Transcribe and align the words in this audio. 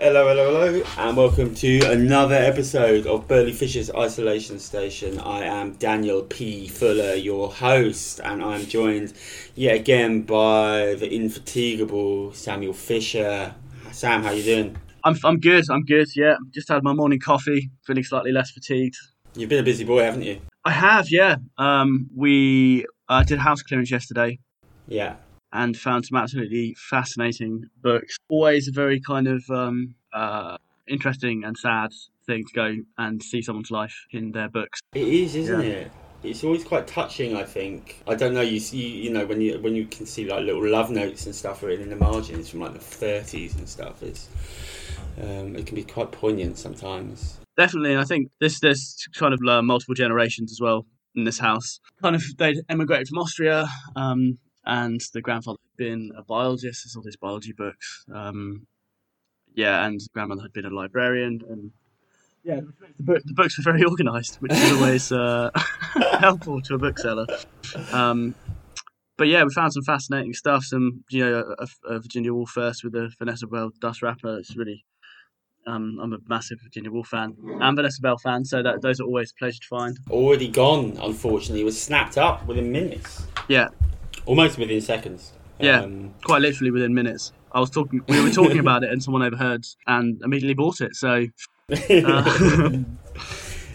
Hello, 0.00 0.28
hello, 0.28 0.52
hello, 0.52 0.82
and 0.98 1.16
welcome 1.16 1.52
to 1.56 1.80
another 1.90 2.36
episode 2.36 3.04
of 3.08 3.26
Burley 3.26 3.52
Fisher's 3.52 3.90
Isolation 3.90 4.60
Station. 4.60 5.18
I 5.18 5.42
am 5.42 5.72
Daniel 5.72 6.22
P. 6.22 6.68
Fuller, 6.68 7.14
your 7.14 7.50
host, 7.52 8.20
and 8.22 8.40
I'm 8.40 8.64
joined 8.66 9.12
yet 9.56 9.74
again 9.74 10.22
by 10.22 10.94
the 10.94 11.12
infatigable 11.12 12.32
Samuel 12.32 12.74
Fisher. 12.74 13.56
Sam, 13.90 14.22
how 14.22 14.30
you 14.30 14.44
doing? 14.44 14.76
I'm, 15.02 15.16
I'm 15.24 15.40
good. 15.40 15.64
I'm 15.68 15.84
good. 15.84 16.06
Yeah, 16.14 16.36
just 16.54 16.68
had 16.68 16.84
my 16.84 16.92
morning 16.92 17.18
coffee, 17.18 17.68
feeling 17.84 18.04
slightly 18.04 18.30
less 18.30 18.52
fatigued. 18.52 18.94
You've 19.34 19.50
been 19.50 19.58
a 19.58 19.64
busy 19.64 19.82
boy, 19.82 20.04
haven't 20.04 20.22
you? 20.22 20.40
I 20.64 20.70
have. 20.70 21.10
Yeah. 21.10 21.38
Um, 21.56 22.08
we 22.14 22.86
uh, 23.08 23.24
did 23.24 23.40
house 23.40 23.62
clearance 23.62 23.90
yesterday 23.90 24.38
Yeah. 24.86 25.16
And 25.52 25.76
found 25.76 26.06
some 26.06 26.18
absolutely 26.18 26.74
fascinating 26.78 27.64
books. 27.82 28.16
Always 28.28 28.68
a 28.68 28.72
very 28.72 29.00
kind 29.00 29.26
of 29.26 29.42
um, 29.50 29.94
uh, 30.12 30.56
interesting 30.86 31.44
and 31.44 31.56
sad 31.56 31.90
thing 32.26 32.44
to 32.44 32.52
go 32.54 32.74
and 32.98 33.22
see 33.22 33.40
someone's 33.42 33.70
life 33.70 33.94
in 34.12 34.32
their 34.32 34.48
books. 34.48 34.80
It 34.94 35.08
is, 35.08 35.34
isn't 35.34 35.60
Yeah. 35.60 35.66
it? 35.66 35.92
It's 36.24 36.42
always 36.42 36.64
quite 36.64 36.88
touching. 36.88 37.36
I 37.36 37.44
think. 37.44 38.02
I 38.08 38.16
don't 38.16 38.34
know. 38.34 38.40
You 38.40 38.58
see, 38.58 38.88
you 39.04 39.10
know, 39.12 39.24
when 39.24 39.40
you 39.40 39.56
when 39.60 39.76
you 39.76 39.86
can 39.86 40.04
see 40.04 40.28
like 40.28 40.44
little 40.44 40.66
love 40.68 40.90
notes 40.90 41.26
and 41.26 41.34
stuff 41.34 41.62
written 41.62 41.84
in 41.84 41.90
the 41.90 41.96
margins 42.04 42.48
from 42.48 42.58
like 42.58 42.72
the 42.72 42.80
30s 42.80 43.56
and 43.56 43.68
stuff. 43.68 44.02
It's 44.02 44.28
um, 45.22 45.54
it 45.54 45.66
can 45.66 45.76
be 45.76 45.84
quite 45.84 46.10
poignant 46.10 46.58
sometimes. 46.58 47.38
Definitely, 47.56 47.92
and 47.92 48.00
I 48.00 48.04
think 48.04 48.30
this 48.40 48.58
this 48.58 49.06
kind 49.14 49.32
of 49.32 49.38
uh, 49.48 49.62
multiple 49.62 49.94
generations 49.94 50.50
as 50.50 50.58
well 50.60 50.86
in 51.14 51.22
this 51.22 51.38
house. 51.38 51.78
Kind 52.02 52.16
of 52.16 52.22
they 52.36 52.56
emigrated 52.68 53.06
from 53.06 53.18
Austria, 53.18 53.68
um, 53.94 54.38
and 54.68 55.00
the 55.14 55.22
grandfather 55.22 55.58
had 55.64 55.76
been 55.76 56.12
a 56.16 56.22
biologist. 56.22 56.84
There's 56.84 56.94
all 56.94 57.02
these 57.02 57.16
biology 57.16 57.52
books. 57.52 58.04
Um, 58.14 58.66
yeah, 59.54 59.84
and 59.86 59.98
grandmother 60.12 60.42
had 60.42 60.52
been 60.52 60.66
a 60.66 60.70
librarian, 60.70 61.40
and 61.48 61.72
yeah, 62.44 62.60
the, 62.98 63.02
book, 63.02 63.22
the 63.24 63.32
books 63.32 63.58
were 63.58 63.64
very 63.64 63.84
organised, 63.90 64.36
which 64.36 64.52
is 64.52 64.72
always 64.72 65.10
uh, 65.10 65.50
helpful 66.20 66.60
to 66.60 66.74
a 66.74 66.78
bookseller. 66.78 67.26
Um, 67.92 68.34
but 69.16 69.26
yeah, 69.26 69.42
we 69.42 69.50
found 69.52 69.72
some 69.72 69.82
fascinating 69.82 70.34
stuff. 70.34 70.64
Some, 70.64 71.02
you 71.10 71.24
know, 71.24 71.54
a, 71.58 71.94
a 71.94 71.98
Virginia 71.98 72.32
Woolf 72.32 72.50
first 72.50 72.84
with 72.84 72.92
the 72.92 73.10
Vanessa 73.18 73.46
Bell 73.46 73.70
dust 73.80 74.02
wrapper. 74.02 74.38
It's 74.38 74.54
really, 74.54 74.84
um, 75.66 75.98
I'm 76.00 76.12
a 76.12 76.18
massive 76.28 76.58
Virginia 76.62 76.90
Woolf 76.90 77.08
fan 77.08 77.34
and 77.60 77.76
Vanessa 77.76 78.00
Bell 78.02 78.18
fan, 78.18 78.44
so 78.44 78.62
that 78.62 78.82
those 78.82 79.00
are 79.00 79.04
always 79.04 79.32
a 79.32 79.34
pleasure 79.38 79.60
to 79.60 79.66
find. 79.66 79.98
Already 80.10 80.46
gone. 80.46 80.98
Unfortunately, 81.02 81.62
it 81.62 81.64
was 81.64 81.80
snapped 81.80 82.18
up 82.18 82.46
within 82.46 82.70
minutes, 82.70 83.26
Yeah, 83.48 83.68
almost 84.28 84.58
within 84.58 84.80
seconds. 84.80 85.32
Yeah. 85.58 85.80
Um, 85.80 86.14
quite 86.22 86.42
literally 86.42 86.70
within 86.70 86.94
minutes. 86.94 87.32
I 87.50 87.60
was 87.60 87.70
talking, 87.70 88.00
we 88.06 88.20
were 88.22 88.30
talking 88.30 88.58
about 88.60 88.84
it, 88.84 88.90
and 88.90 89.02
someone 89.02 89.22
overheard 89.22 89.64
and 89.86 90.20
immediately 90.22 90.54
bought 90.54 90.80
it. 90.80 90.94
So, 90.94 91.26
uh, 91.72 92.70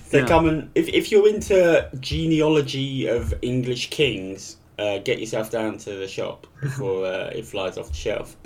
So 0.05 0.19
Yeah. 0.19 0.27
come 0.27 0.47
and 0.47 0.69
if, 0.75 0.87
if 0.89 1.11
you're 1.11 1.27
into 1.27 1.89
genealogy 1.99 3.07
of 3.07 3.33
English 3.41 3.89
kings, 3.89 4.57
uh, 4.77 4.99
get 4.99 5.19
yourself 5.19 5.49
down 5.49 5.77
to 5.79 5.95
the 5.95 6.07
shop 6.07 6.45
before 6.61 7.05
uh, 7.05 7.31
it 7.35 7.45
flies 7.45 7.77
off 7.79 7.87
the 7.87 7.95
shelf. 7.95 8.35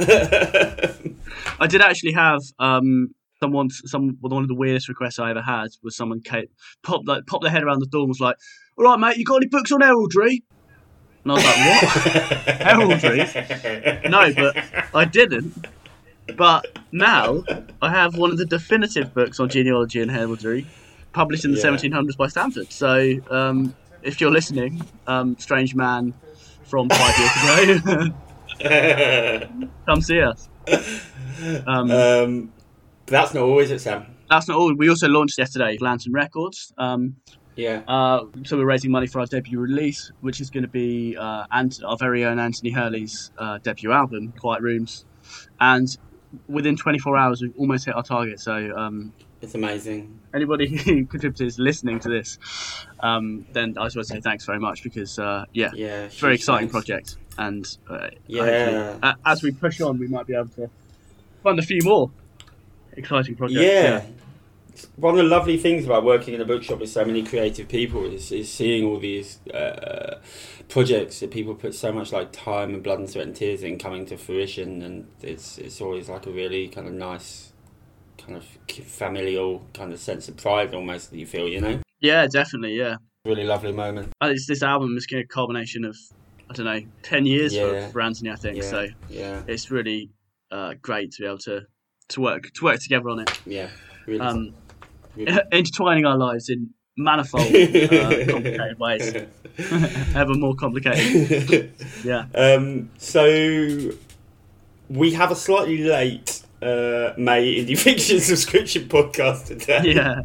I 1.60 1.68
did 1.68 1.82
actually 1.82 2.14
have 2.14 2.40
um, 2.60 3.10
someone, 3.42 3.70
some 3.70 4.18
one 4.22 4.44
of 4.44 4.48
the 4.48 4.56
weirdest 4.56 4.88
requests 4.88 5.20
I 5.20 5.30
ever 5.30 5.42
had 5.42 5.68
was 5.84 5.98
someone 5.98 6.22
came, 6.22 6.46
popped 6.84 7.08
like 7.08 7.26
popped 7.28 7.44
their 7.44 7.52
head 7.52 7.64
around 7.64 7.80
the 7.80 7.88
door 7.88 8.02
and 8.02 8.10
was 8.10 8.22
like, 8.22 8.38
"All 8.78 8.86
right, 8.86 8.98
mate, 9.00 9.18
you 9.18 9.26
got 9.26 9.38
any 9.38 9.48
books 9.48 9.72
on 9.72 9.82
heraldry?" 9.82 10.44
And 11.30 11.32
I 11.32 11.36
was 11.36 11.44
like, 11.46 11.58
"What?" 11.82 12.58
Heraldry? 12.68 14.10
No, 14.10 14.34
but 14.34 14.56
I 14.96 15.06
didn't. 15.06 15.68
But 16.36 16.66
now 16.92 17.44
I 17.82 17.90
have 17.90 18.18
one 18.18 18.32
of 18.32 18.38
the 18.38 18.46
definitive 18.46 19.14
books 19.14 19.40
on 19.40 19.50
genealogy 19.50 20.02
and 20.02 20.12
heraldry, 20.12 20.66
published 21.14 21.46
in 21.46 21.52
the 21.52 21.58
Yeah. 21.58 21.66
1700s 21.72 22.18
by 22.18 22.28
Stanford. 22.28 22.72
So 22.72 23.16
um, 23.32 23.74
if 24.04 24.20
you're 24.22 24.32
listening, 24.32 24.82
um, 25.08 25.38
strange 25.40 25.74
man 25.76 26.14
from 26.66 26.90
five 26.90 27.18
years 27.18 27.84
ago, 27.86 28.10
come 29.86 30.02
see 30.02 30.22
us. 30.22 30.50
Um, 31.66 31.92
um, 31.92 32.54
that's 33.06 33.34
not 33.34 33.44
always 33.44 33.72
it, 33.72 33.80
Sam. 33.80 34.06
that's 34.30 34.48
not 34.50 34.58
all. 34.58 34.74
We 34.76 34.90
also 34.90 35.08
launched 35.08 35.38
yesterday 35.38 35.78
Lantern 35.80 36.12
Records. 36.14 36.74
Um, 36.78 37.16
Yeah. 37.58 37.82
uh, 37.88 38.26
so 38.46 38.56
we're 38.58 38.66
raising 38.66 38.92
money 38.92 39.08
for 39.08 39.20
our 39.20 39.26
debut 39.26 39.60
release, 39.60 40.12
which 40.22 40.40
is 40.40 40.50
going 40.50 40.64
to 40.64 40.70
be 40.70 41.18
uh, 41.18 41.46
Ant- 41.52 41.84
our 41.84 41.98
very 41.98 42.24
own 42.24 42.40
Anthony 42.40 42.70
Hurley's 42.70 43.32
uh, 43.38 43.58
debut 43.58 43.92
album, 43.92 44.32
Quiet 44.40 44.62
Rooms. 44.62 45.06
And 45.60 45.98
within 46.48 46.78
24 46.78 47.18
hours, 47.18 47.42
we've 47.42 47.54
almost 47.58 47.86
hit 47.86 47.96
our 47.96 48.04
target. 48.04 48.40
So 48.40 48.54
um, 48.78 49.12
It's 49.42 49.56
amazing. 49.56 50.20
anybody 50.34 50.68
who 50.78 51.06
contributed 51.06 51.48
is 51.48 51.58
listening 51.60 52.00
to 52.02 52.10
this, 52.10 52.38
um, 53.00 53.46
then 53.54 53.76
I 53.78 53.86
just 53.86 53.96
want 53.96 54.08
to 54.08 54.14
say 54.14 54.22
thanks 54.22 54.46
very 54.46 54.60
much 54.60 54.84
because, 54.84 55.18
uh, 55.20 55.46
yeah, 55.54 55.72
Yeah. 55.74 56.04
it's 56.06 56.18
a 56.18 56.22
very 56.22 56.36
exciting 56.36 56.70
thanks. 56.70 56.72
project. 56.88 57.18
And 57.40 57.66
uh, 57.90 58.10
Yeah. 58.28 58.98
uh, 59.02 59.14
as 59.26 59.42
we 59.44 59.52
push 59.52 59.82
on, 59.82 59.98
we 59.98 60.08
might 60.08 60.28
be 60.28 60.36
able 60.36 60.50
to 60.50 60.70
fund 61.44 61.58
a 61.60 61.64
few 61.64 61.82
more 61.84 62.12
exciting 62.94 63.36
projects. 63.36 63.62
Yeah. 63.62 64.04
One 64.96 65.14
of 65.14 65.18
the 65.18 65.24
lovely 65.24 65.58
things 65.58 65.86
about 65.86 66.04
working 66.04 66.34
in 66.34 66.42
a 66.42 66.46
bookshop 66.46 66.80
with 66.80 66.90
so 66.90 67.04
many 67.06 67.24
creative 67.24 67.68
people 67.68 68.06
is, 68.06 68.32
is 68.32 68.52
seeing 68.52 68.86
all 68.86 69.00
these 69.00 69.40
uh, 69.54 70.20
projects 70.70 71.20
that 71.22 71.32
people 71.32 71.56
put 71.56 71.74
so 71.74 71.92
much 71.92 72.12
like 72.12 72.32
time 72.32 72.74
and 72.74 72.84
blood 72.84 73.00
and 73.00 73.10
sweat 73.10 73.26
and 73.28 73.36
tears 73.36 73.64
in 73.64 73.78
coming 73.80 74.06
to 74.08 74.18
fruition, 74.18 74.82
and 74.82 75.08
it's 75.22 75.58
it's 75.58 75.82
always 75.82 76.10
like 76.10 76.26
a 76.26 76.32
really 76.32 76.68
kind 76.68 76.88
of 76.88 76.94
nice, 76.94 77.54
kind 78.18 78.36
of 78.36 78.46
familial 78.86 79.66
kind 79.74 79.94
of 79.94 80.00
sense 80.00 80.28
of 80.28 80.38
pride 80.38 80.74
almost 80.74 81.12
that 81.12 81.18
you 81.18 81.26
feel, 81.26 81.48
you 81.48 81.62
know. 81.62 81.80
Yeah, 82.00 82.28
definitely. 82.28 82.78
Yeah. 82.78 82.98
Really 83.26 83.44
lovely 83.44 83.72
moment. 83.72 84.14
Uh, 84.22 84.28
it's, 84.28 84.48
this 84.48 84.64
album 84.64 84.96
is 84.98 85.08
a 85.14 85.24
culmination 85.24 85.84
of 85.86 85.98
I 86.50 86.54
don't 86.54 86.66
know 86.66 86.82
ten 87.02 87.26
years 87.26 87.54
Yeah. 87.56 87.88
for, 87.88 87.94
for 87.94 88.02
Anthony. 88.02 88.30
I 88.32 88.36
think 88.36 88.58
Yeah. 88.58 88.64
so. 88.70 88.88
Yeah, 89.10 89.42
It's 89.48 89.72
really 89.72 90.10
uh, 90.52 90.76
great 90.82 91.12
to 91.14 91.24
be 91.24 91.28
able 91.28 91.40
to 91.40 91.62
to 92.10 92.22
work 92.22 92.52
to 92.54 92.64
work 92.64 92.80
together 92.80 93.10
on 93.10 93.20
it, 93.20 93.40
yeah. 93.46 93.70
Really. 94.08 94.20
um, 94.22 94.54
really. 95.16 95.38
intertwining 95.52 96.06
our 96.06 96.18
lives 96.18 96.50
in 96.50 96.72
manifold, 96.98 97.44
uh, 97.46 98.26
complicated 98.32 98.80
ways, 98.80 99.14
ever 100.16 100.34
more 100.34 100.56
complicated. 100.56 101.72
Yeah, 102.04 102.26
Um, 102.34 102.90
so 102.98 103.92
we 104.90 105.12
have 105.14 105.32
a 105.32 105.36
slightly 105.36 105.80
late 105.84 106.42
uh, 106.62 107.14
May 107.18 107.64
indie 107.64 107.78
fiction 107.78 108.20
subscription 108.20 108.88
podcast 108.88 109.46
today. 109.48 109.82
yeah. 109.94 110.22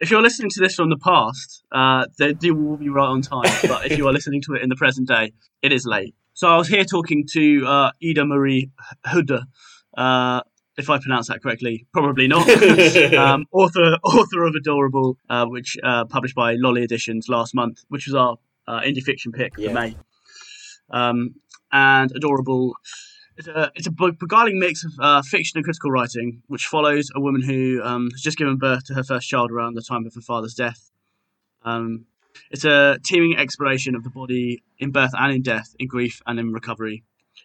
If 0.00 0.10
you're 0.12 0.22
listening 0.22 0.50
to 0.50 0.60
this 0.60 0.74
from 0.76 0.90
the 0.90 0.96
past, 0.98 1.64
uh, 1.72 2.06
they 2.18 2.32
do 2.32 2.54
will 2.54 2.76
be 2.76 2.88
right 2.88 3.06
on 3.08 3.20
time. 3.22 3.50
But 3.66 3.90
if 3.90 3.98
you 3.98 4.06
are 4.06 4.12
listening 4.12 4.42
to 4.42 4.54
it 4.54 4.62
in 4.62 4.68
the 4.68 4.76
present 4.76 5.08
day, 5.08 5.32
it 5.62 5.72
is 5.72 5.86
late. 5.86 6.14
So 6.34 6.46
I 6.48 6.56
was 6.56 6.68
here 6.68 6.84
talking 6.84 7.26
to 7.32 7.66
uh, 7.66 7.90
Ida 8.08 8.24
Marie 8.24 8.70
Hede, 9.10 9.40
uh, 9.96 10.40
if 10.78 10.88
I 10.88 10.98
pronounce 10.98 11.28
that 11.28 11.42
correctly, 11.42 11.86
probably 11.92 12.28
not. 12.28 12.48
um, 13.14 13.44
author 13.52 13.98
author 14.04 14.44
of 14.44 14.54
Adorable, 14.54 15.18
uh, 15.28 15.44
which 15.46 15.76
uh, 15.82 16.04
published 16.06 16.34
by 16.36 16.54
Lolli 16.54 16.82
Editions 16.84 17.28
last 17.28 17.54
month, 17.54 17.80
which 17.88 18.06
was 18.06 18.14
our 18.14 18.36
uh, 18.66 18.80
indie 18.80 19.02
fiction 19.02 19.32
pick 19.32 19.52
Yeah. 19.58 19.68
for 19.68 19.74
May. 19.74 19.96
Um, 20.90 21.34
and 21.72 22.10
Adorable, 22.14 22.74
it's 23.36 23.48
a 23.48 23.70
it's 23.74 23.86
a 23.86 23.90
beguiling 23.90 24.58
mix 24.58 24.84
of 24.84 24.92
uh, 25.00 25.22
fiction 25.22 25.58
and 25.58 25.64
critical 25.64 25.90
writing, 25.90 26.42
which 26.46 26.66
follows 26.66 27.10
a 27.14 27.20
woman 27.20 27.42
who 27.42 27.82
um, 27.82 28.08
has 28.12 28.22
just 28.22 28.38
given 28.38 28.56
birth 28.56 28.84
to 28.86 28.94
her 28.94 29.04
first 29.04 29.28
child 29.28 29.50
around 29.50 29.74
the 29.74 29.82
time 29.82 30.06
of 30.06 30.14
her 30.14 30.20
father's 30.20 30.54
death. 30.54 30.90
Um, 31.62 32.06
it's 32.50 32.64
a 32.64 32.98
teeming 33.04 33.36
exploration 33.36 33.94
of 33.96 34.04
the 34.04 34.10
body 34.10 34.62
in 34.78 34.92
birth 34.92 35.10
and 35.18 35.34
in 35.34 35.42
death, 35.42 35.74
in 35.78 35.88
grief 35.88 36.22
and 36.26 36.38
in 36.38 36.52
recovery 36.52 37.02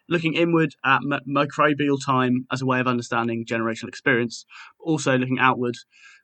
looking 0.09 0.33
inward 0.33 0.75
at 0.85 0.99
m- 1.09 1.19
microbial 1.27 1.97
time 2.03 2.45
as 2.51 2.61
a 2.61 2.65
way 2.65 2.79
of 2.79 2.87
understanding 2.87 3.45
generational 3.45 3.87
experience, 3.87 4.45
also 4.79 5.17
looking 5.17 5.39
outward 5.39 5.75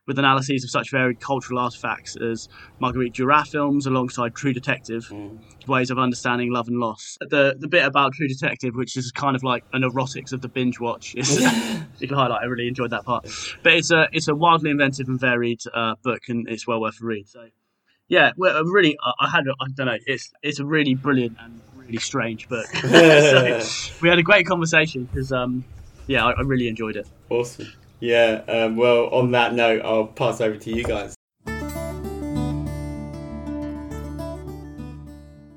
with 0.08 0.18
analyses 0.18 0.64
of 0.64 0.72
such 0.72 0.90
varied 0.90 1.20
cultural 1.20 1.60
artifacts 1.60 2.16
as 2.18 2.48
Marguerite 2.80 3.14
Duras 3.14 3.50
films 3.50 3.86
alongside 3.86 4.34
True 4.34 4.54
Detective, 4.54 5.04
Mm. 5.12 5.38
ways 5.68 5.92
of 5.92 6.00
understanding 6.00 6.52
love 6.52 6.68
and 6.68 6.80
loss. 6.80 7.16
The 7.22 7.56
the 7.60 7.68
bit 7.68 7.86
about 7.86 8.14
True 8.14 8.28
Detective, 8.28 8.74
which 8.76 8.98
is 8.98 9.12
kind 9.12 9.36
of 9.36 9.44
like 9.44 9.64
an 9.72 9.84
erotics 9.84 10.34
of 10.34 10.42
the 10.42 10.50
binge 10.50 10.80
watch, 10.80 11.14
is 11.16 11.30
you 12.00 12.08
can 12.08 12.18
highlight. 12.18 12.42
I 12.42 12.46
really 12.46 12.68
enjoyed 12.68 12.90
that 12.90 13.06
part, 13.06 13.28
but 13.62 13.74
it's 13.74 13.92
a 13.92 14.08
it's 14.12 14.28
a 14.28 14.34
wildly 14.36 14.72
inventive 14.72 15.08
and 15.10 15.20
varied 15.20 15.60
uh, 15.74 15.94
book, 16.04 16.22
and 16.28 16.50
it's 16.50 16.66
well 16.66 16.82
worth 16.82 17.00
a 17.02 17.06
read. 17.06 17.28
So. 17.28 17.48
Yeah, 18.08 18.32
well, 18.36 18.64
really, 18.64 18.98
I- 19.04 19.26
I 19.26 19.30
had, 19.30 19.44
I 19.62 19.66
don't 19.76 19.86
know, 19.86 19.98
it's 20.08 20.32
it's 20.42 20.58
a 20.60 20.66
really 20.66 20.96
brilliant 20.96 21.38
and 21.40 21.62
really 21.90 22.00
strange 22.00 22.48
but 22.50 22.66
so 22.82 23.92
we 24.02 24.10
had 24.10 24.20
a 24.20 24.24
great 24.24 24.46
conversation 24.46 25.06
because, 25.06 25.32
um, 25.32 25.64
yeah, 26.08 26.26
I, 26.26 26.32
I 26.32 26.42
really 26.42 26.68
enjoyed 26.68 26.96
it. 26.96 27.08
Awesome. 27.30 27.68
Yeah. 28.00 28.44
Um, 28.48 28.78
well, 28.78 29.08
on 29.08 29.32
that 29.32 29.54
note, 29.54 29.82
I'll 29.84 30.06
pass 30.08 30.40
over 30.40 30.58
to 30.58 30.72
you 30.72 30.84
guys. 30.84 31.16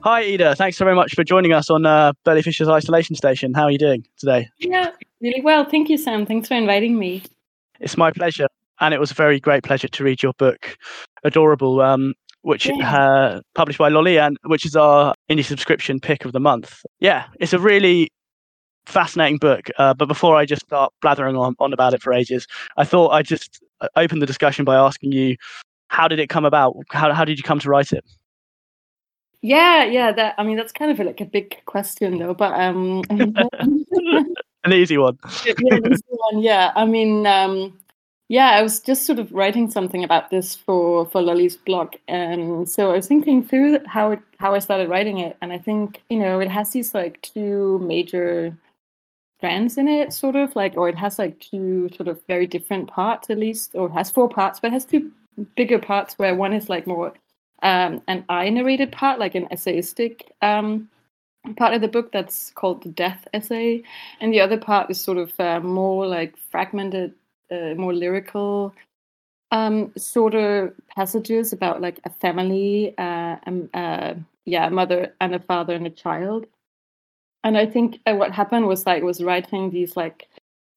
Hi, 0.01 0.21
Ida. 0.21 0.57
Thanks 0.57 0.79
so 0.79 0.85
very 0.85 0.97
much 0.97 1.15
for 1.15 1.23
joining 1.23 1.53
us 1.53 1.71
on 1.71 1.87
uh, 1.87 2.13
Burley 2.25 2.43
Fisher's 2.43 2.69
Isolation 2.69 3.15
Station. 3.15 3.55
How 3.55 3.65
are 3.65 3.71
you 3.71 3.79
doing 3.79 4.05
today? 4.17 4.49
Yeah, 4.59 4.91
really 5.21 5.43
well. 5.43 5.65
Thank 5.65 5.89
you, 5.89 5.97
Sam. 5.97 6.27
Thanks 6.27 6.49
for 6.49 6.55
inviting 6.55 6.99
me. 6.99 7.23
It's 7.79 7.97
my 7.97 8.11
pleasure. 8.11 8.49
And 8.81 8.93
it 8.93 8.99
was 8.99 9.13
a 9.13 9.15
very 9.15 9.39
great 9.39 9.63
pleasure 9.63 9.87
to 9.87 10.05
read 10.05 10.23
your 10.23 10.33
book, 10.39 10.77
Adorable, 11.23 11.81
um, 11.81 12.15
which 12.43 12.69
uh, 12.69 13.41
published 13.55 13.79
by 13.79 13.89
Lolli, 13.89 14.19
and 14.19 14.37
which 14.45 14.67
is 14.67 14.77
our 14.77 15.15
indie 15.31 15.45
subscription 15.45 16.01
pick 16.01 16.25
of 16.25 16.33
the 16.33 16.41
month. 16.41 16.85
Yeah, 17.01 17.27
it's 17.41 17.53
a 17.53 17.59
really 17.59 18.11
fascinating 18.87 19.39
book. 19.39 19.69
Uh, 19.79 19.95
but 19.95 20.07
before 20.07 20.37
I 20.37 20.45
just 20.45 20.63
start 20.63 20.93
blathering 21.01 21.37
on, 21.37 21.55
on 21.59 21.73
about 21.73 21.95
it 21.95 22.03
for 22.03 22.13
ages, 22.13 22.47
I 22.77 22.85
thought 22.85 23.11
I'd 23.11 23.27
just 23.27 23.63
uh, 23.81 23.89
open 23.97 24.19
the 24.19 24.27
discussion 24.27 24.65
by 24.65 24.77
asking 24.77 25.13
you, 25.13 25.37
how 25.89 26.09
did 26.09 26.19
it 26.19 26.29
come 26.29 26.45
about? 26.45 26.75
How, 26.91 27.13
how 27.13 27.25
did 27.25 27.39
you 27.39 27.45
come 27.45 27.59
to 27.61 27.69
write 27.69 27.93
it? 27.93 28.05
Yeah, 29.43 29.85
yeah. 29.85 30.13
That 30.13 30.35
I 30.39 30.45
mean, 30.45 30.57
that's 30.57 30.73
kind 30.73 30.91
of 30.91 31.05
like 31.05 31.21
a 31.21 31.25
big 31.25 31.61
question, 31.67 32.19
though. 32.19 32.33
But 32.33 32.53
um, 32.59 33.03
an 33.11 34.73
easy 34.73 34.97
one. 34.99 35.19
yeah, 35.45 35.53
an 35.59 35.93
easy 35.93 36.03
one. 36.09 36.43
Yeah, 36.43 36.73
I 36.77 36.85
mean, 36.85 37.27
um, 37.27 37.77
yeah, 38.33 38.53
I 38.53 38.63
was 38.63 38.81
just 38.81 39.05
sort 39.05 39.19
of 39.19 39.31
writing 39.31 39.71
something 39.71 40.03
about 40.05 40.31
this 40.31 40.57
for 40.57 41.05
for 41.05 41.21
Lolli's 41.21 41.59
blog, 41.59 41.97
and 42.09 42.67
so 42.67 42.91
I 42.91 42.97
was 42.97 43.07
thinking 43.07 43.45
through 43.45 43.81
how 43.87 44.13
it, 44.13 44.21
how 44.39 44.55
I 44.55 44.59
started 44.59 44.89
writing 44.89 45.19
it, 45.19 45.37
and 45.43 45.53
I 45.53 45.59
think 45.59 46.01
you 46.09 46.19
know 46.19 46.41
it 46.41 46.49
has 46.49 46.71
these 46.71 46.95
like 46.95 47.21
two 47.21 47.79
major 47.81 48.57
strands 49.39 49.77
in 49.77 49.87
it, 49.87 50.15
sort 50.15 50.37
of 50.37 50.57
like, 50.57 50.79
or 50.79 50.89
it 50.89 50.95
has 50.97 51.19
like 51.19 51.41
two 51.41 51.91
sort 51.95 52.09
of 52.09 52.23
very 52.27 52.47
different 52.47 52.89
parts 52.89 53.29
at 53.29 53.37
least, 53.39 53.75
or 53.75 53.91
has 53.91 54.11
four 54.11 54.31
parts, 54.31 54.61
but 54.61 54.73
has 54.73 54.87
two 54.87 55.13
bigger 55.55 55.79
parts 55.79 56.19
where 56.19 56.35
one 56.35 56.55
is 56.55 56.71
like 56.71 56.87
more 56.87 57.13
um, 57.63 58.01
an 58.09 58.25
I 58.31 58.49
narrated 58.49 58.93
part, 58.93 59.19
like 59.19 59.35
an 59.35 59.47
essayistic 59.53 60.23
um, 60.41 60.89
part 61.59 61.75
of 61.75 61.83
the 61.83 61.89
book 61.89 62.13
that's 62.13 62.51
called 62.53 62.83
the 62.83 62.89
death 62.89 63.29
essay, 63.35 63.83
and 64.23 64.33
the 64.33 64.41
other 64.41 64.57
part 64.57 64.91
is 64.91 64.99
sort 64.99 65.19
of 65.19 65.39
uh, 65.39 65.61
more 65.61 66.07
like 66.07 66.35
fragmented, 66.51 67.13
uh, 67.53 67.75
more 67.77 67.95
lyrical 67.95 68.75
um, 69.53 69.93
sort 69.97 70.35
of 70.35 70.73
passages 70.97 71.53
about 71.53 71.81
like 71.81 72.01
a 72.05 72.11
family, 72.11 72.95
uh, 72.99 73.37
um, 73.47 73.69
uh, 73.75 74.15
yeah, 74.47 74.67
a 74.67 74.71
mother 74.71 75.15
and 75.21 75.35
a 75.35 75.41
father 75.41 75.75
and 75.75 75.87
a 75.87 75.91
child. 75.91 76.47
And 77.45 77.59
I 77.59 77.67
think 77.67 78.01
uh, 78.07 78.15
what 78.15 78.33
happened 78.33 78.67
was 78.67 78.87
like 78.87 79.03
was 79.03 79.23
writing 79.23 79.71
these 79.71 79.97
like 79.97 80.29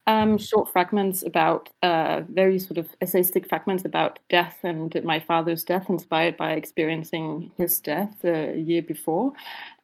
um, 0.06 0.36
short 0.38 0.70
fragments 0.70 1.22
about 1.22 1.70
uh, 1.82 2.22
very 2.28 2.58
sort 2.58 2.78
of 2.78 2.88
essayistic 3.00 3.48
fragments 3.48 3.84
about 3.84 4.18
death 4.28 4.58
and 4.62 4.94
my 5.04 5.18
father's 5.18 5.64
death, 5.64 5.88
inspired 5.88 6.36
by 6.36 6.52
experiencing 6.52 7.50
his 7.56 7.80
death 7.80 8.24
a 8.24 8.56
year 8.58 8.82
before. 8.82 9.32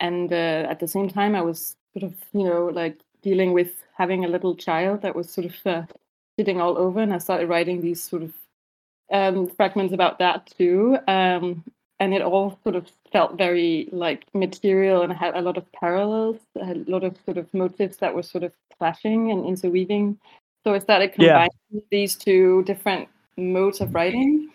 And 0.00 0.33
uh, 0.33 0.67
at 0.69 0.81
the 0.81 0.88
same 0.88 1.09
time, 1.09 1.35
I 1.35 1.43
was 1.43 1.77
sort 1.95 2.12
of, 2.12 2.15
you 2.33 2.45
know, 2.45 2.67
like 2.67 3.00
dealing 3.23 3.53
with 3.53 3.85
having 3.97 4.25
a 4.25 4.29
little 4.29 4.55
child 4.55 5.03
that 5.03 5.17
was 5.17 5.31
sort 5.31 5.47
of 5.47 5.55
uh, 5.67 5.83
sitting 6.43 6.61
all 6.61 6.77
over. 6.77 6.99
And 7.00 7.15
I 7.15 7.19
started 7.19 7.49
writing 7.49 7.81
these 7.81 8.03
sort 8.03 8.25
of 8.25 8.33
um, 9.12 9.47
fragments 9.47 9.94
about 9.94 10.19
that 10.19 10.53
too. 10.59 10.99
Um, 11.06 11.62
and 12.00 12.12
it 12.12 12.21
all 12.21 12.59
sort 12.65 12.75
of 12.75 12.89
felt 13.12 13.39
very 13.39 13.89
like 13.93 14.25
material 14.35 15.03
and 15.03 15.12
had 15.12 15.37
a 15.37 15.41
lot 15.41 15.56
of 15.56 15.71
parallels, 15.71 16.39
a 16.61 16.75
lot 16.89 17.05
of 17.05 17.17
sort 17.25 17.37
of 17.39 17.47
motives 17.55 17.99
that 17.99 18.12
were 18.12 18.25
sort 18.25 18.43
of 18.43 18.53
clashing 18.77 19.31
and 19.31 19.47
interweaving. 19.47 20.19
So 20.65 20.75
I 20.75 20.81
started 20.81 21.12
combining 21.12 21.50
yeah. 21.71 21.81
these 21.93 22.17
two 22.17 22.65
different 22.65 23.09
modes 23.37 23.81
of 23.81 23.95
writing 23.95 24.50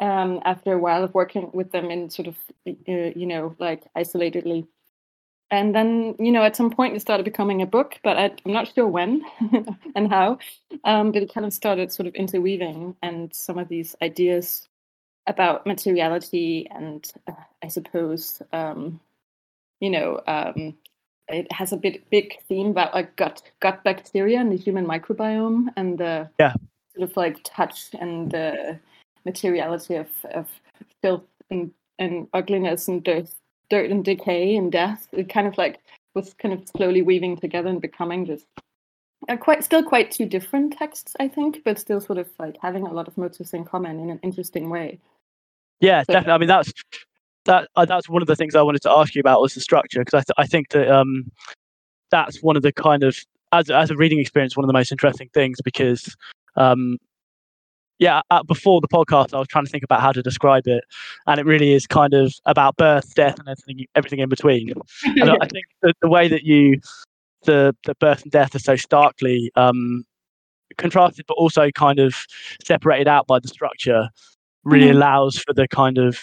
um, 0.00 0.40
after 0.46 0.72
a 0.72 0.78
while 0.78 1.04
of 1.04 1.12
working 1.12 1.50
with 1.52 1.70
them 1.70 1.90
in 1.90 2.08
sort 2.08 2.28
of, 2.28 2.36
uh, 2.66 2.72
you 3.14 3.26
know, 3.26 3.54
like 3.58 3.82
isolatedly. 3.94 4.66
And 5.50 5.74
then, 5.74 6.16
you 6.18 6.32
know, 6.32 6.42
at 6.42 6.56
some 6.56 6.70
point 6.70 6.96
it 6.96 7.00
started 7.00 7.22
becoming 7.22 7.62
a 7.62 7.66
book, 7.66 8.00
but 8.02 8.16
I, 8.16 8.24
am 8.44 8.52
not 8.52 8.72
sure 8.74 8.86
when 8.86 9.22
and 9.94 10.08
how. 10.08 10.38
Um, 10.84 11.12
but 11.12 11.22
it 11.22 11.32
kind 11.32 11.46
of 11.46 11.52
started 11.52 11.92
sort 11.92 12.08
of 12.08 12.14
interweaving, 12.14 12.96
and 13.02 13.32
some 13.32 13.58
of 13.58 13.68
these 13.68 13.94
ideas 14.02 14.68
about 15.28 15.66
materiality 15.66 16.68
and 16.70 17.12
uh, 17.26 17.32
I 17.60 17.66
suppose 17.66 18.40
um, 18.52 19.00
you 19.80 19.90
know 19.90 20.20
um, 20.28 20.76
it 21.28 21.50
has 21.50 21.72
a 21.72 21.76
bit 21.76 22.08
big 22.10 22.40
theme 22.46 22.68
about 22.68 22.94
like 22.94 23.16
gut 23.16 23.42
gut 23.58 23.82
bacteria 23.82 24.40
and 24.40 24.52
the 24.52 24.56
human 24.56 24.86
microbiome 24.86 25.66
and 25.76 25.98
the 25.98 26.28
yeah. 26.38 26.54
sort 26.94 27.10
of 27.10 27.16
like 27.16 27.40
touch 27.42 27.90
and 28.00 28.30
the 28.30 28.78
materiality 29.26 29.96
of, 29.96 30.08
of 30.32 30.46
filth 31.02 31.24
and, 31.50 31.72
and 31.98 32.28
ugliness 32.32 32.88
and 32.88 33.04
dirt, 33.04 33.28
dirt 33.68 33.90
and 33.90 34.04
decay 34.04 34.56
and 34.56 34.70
death. 34.72 35.08
It 35.12 35.28
kind 35.28 35.46
of 35.46 35.56
like 35.58 35.80
was 36.14 36.34
kind 36.34 36.54
of 36.54 36.66
slowly 36.68 37.02
weaving 37.02 37.36
together 37.36 37.68
and 37.68 37.80
becoming 37.80 38.26
just 38.26 38.46
uh, 39.28 39.36
quite 39.36 39.64
still 39.64 39.82
quite 39.82 40.10
two 40.10 40.26
different 40.26 40.76
texts, 40.76 41.14
I 41.20 41.28
think, 41.28 41.62
but 41.64 41.78
still 41.78 42.00
sort 42.00 42.18
of 42.18 42.28
like 42.38 42.56
having 42.62 42.86
a 42.86 42.92
lot 42.92 43.08
of 43.08 43.16
motifs 43.18 43.52
in 43.52 43.64
common 43.64 44.00
in 44.00 44.10
an 44.10 44.20
interesting 44.22 44.70
way. 44.70 44.98
Yeah, 45.80 46.02
so, 46.02 46.14
definitely. 46.14 46.32
I 46.32 46.38
mean, 46.38 46.48
that's 46.48 46.72
that. 47.44 47.68
Uh, 47.76 47.84
that's 47.84 48.08
one 48.08 48.22
of 48.22 48.28
the 48.28 48.36
things 48.36 48.54
I 48.54 48.62
wanted 48.62 48.82
to 48.82 48.90
ask 48.90 49.14
you 49.14 49.20
about 49.20 49.40
was 49.40 49.54
the 49.54 49.60
structure 49.60 50.00
because 50.00 50.14
I 50.14 50.20
th- 50.20 50.34
I 50.38 50.46
think 50.46 50.70
that 50.70 50.88
um, 50.88 51.30
that's 52.10 52.42
one 52.42 52.56
of 52.56 52.62
the 52.62 52.72
kind 52.72 53.02
of 53.02 53.16
as 53.52 53.70
as 53.70 53.90
a 53.90 53.96
reading 53.96 54.18
experience 54.18 54.56
one 54.56 54.64
of 54.64 54.68
the 54.68 54.72
most 54.72 54.92
interesting 54.92 55.28
things 55.34 55.58
because 55.62 56.14
um, 56.56 56.98
yeah, 57.98 58.20
uh, 58.30 58.42
before 58.42 58.80
the 58.80 58.88
podcast, 58.88 59.32
I 59.32 59.38
was 59.38 59.48
trying 59.48 59.64
to 59.64 59.70
think 59.70 59.84
about 59.84 60.00
how 60.00 60.12
to 60.12 60.22
describe 60.22 60.66
it, 60.66 60.84
and 61.26 61.40
it 61.40 61.46
really 61.46 61.72
is 61.72 61.86
kind 61.86 62.14
of 62.14 62.34
about 62.44 62.76
birth, 62.76 63.14
death, 63.14 63.38
and 63.38 63.48
everything, 63.48 63.86
everything 63.94 64.18
in 64.18 64.28
between. 64.28 64.72
and 65.04 65.30
I 65.30 65.46
think 65.46 65.64
the, 65.82 65.94
the, 66.02 66.08
way 66.08 66.28
that 66.28 66.44
you, 66.44 66.80
the 67.44 67.74
the 67.84 67.94
birth 67.94 68.22
and 68.22 68.32
death 68.32 68.54
are 68.54 68.60
so 68.60 68.76
starkly 68.76 69.50
um, 69.56 70.04
contrasted, 70.76 71.24
but 71.26 71.34
also 71.34 71.70
kind 71.70 71.98
of 71.98 72.14
separated 72.64 73.08
out 73.08 73.26
by 73.26 73.38
the 73.38 73.48
structure, 73.48 74.10
really 74.64 74.88
mm-hmm. 74.88 74.96
allows 74.96 75.38
for 75.38 75.54
the 75.54 75.66
kind 75.68 75.96
of 75.96 76.18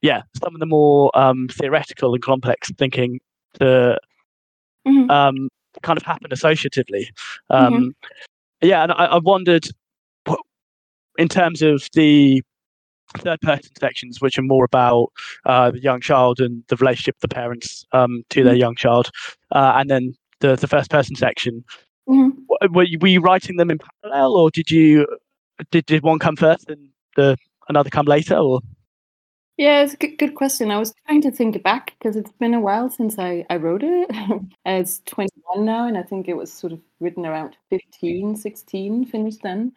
yeah 0.00 0.22
some 0.42 0.54
of 0.54 0.60
the 0.60 0.66
more 0.66 1.16
um, 1.16 1.48
theoretical 1.48 2.14
and 2.14 2.22
complex 2.22 2.70
thinking 2.78 3.20
to 3.54 3.96
mm-hmm. 4.86 5.08
um, 5.10 5.48
kind 5.82 5.96
of 5.96 6.02
happen 6.02 6.30
associatively. 6.30 7.06
Um, 7.50 7.74
mm-hmm. 7.74 7.88
Yeah, 8.60 8.84
and 8.84 8.92
I, 8.92 9.06
I 9.06 9.18
wondered 9.18 9.66
in 11.22 11.28
terms 11.28 11.62
of 11.62 11.88
the 11.94 12.42
third 13.18 13.40
person 13.42 13.70
sections, 13.78 14.20
which 14.20 14.38
are 14.38 14.42
more 14.42 14.64
about 14.64 15.12
uh, 15.46 15.70
the 15.70 15.80
young 15.80 16.00
child 16.00 16.40
and 16.40 16.64
the 16.66 16.76
relationship 16.76 17.14
of 17.16 17.20
the 17.20 17.34
parents 17.34 17.84
um, 17.92 18.24
to 18.30 18.42
their 18.42 18.54
mm-hmm. 18.54 18.60
young 18.60 18.74
child, 18.74 19.10
uh, 19.52 19.74
and 19.76 19.88
then 19.88 20.14
the, 20.40 20.56
the 20.56 20.66
first 20.66 20.90
person 20.90 21.14
section. 21.14 21.64
Mm-hmm. 22.08 22.74
Were, 22.74 22.82
you, 22.82 22.98
were 23.00 23.08
you 23.08 23.20
writing 23.20 23.56
them 23.56 23.70
in 23.70 23.78
parallel, 24.02 24.32
or 24.32 24.50
did 24.50 24.70
you 24.70 25.06
did, 25.70 25.86
did 25.86 26.02
one 26.02 26.18
come 26.18 26.34
first 26.34 26.68
and 26.68 26.88
the 27.14 27.36
another 27.68 27.90
come 27.90 28.06
later, 28.06 28.36
or? 28.36 28.60
Yeah, 29.58 29.82
it's 29.82 29.94
a 29.94 29.96
good, 29.98 30.18
good 30.18 30.34
question. 30.34 30.70
I 30.70 30.78
was 30.78 30.94
trying 31.06 31.20
to 31.22 31.30
think 31.30 31.62
back 31.62 31.94
because 31.98 32.16
it's 32.16 32.32
been 32.32 32.54
a 32.54 32.60
while 32.60 32.90
since 32.90 33.18
I, 33.18 33.44
I 33.50 33.56
wrote 33.56 33.82
it. 33.84 34.10
it's 34.66 35.02
21 35.06 35.64
now, 35.64 35.86
and 35.86 35.96
I 35.96 36.02
think 36.02 36.26
it 36.26 36.34
was 36.34 36.50
sort 36.52 36.72
of 36.72 36.80
written 37.00 37.26
around 37.26 37.56
15, 37.70 38.34
16, 38.34 39.04
finished 39.04 39.42
then. 39.42 39.72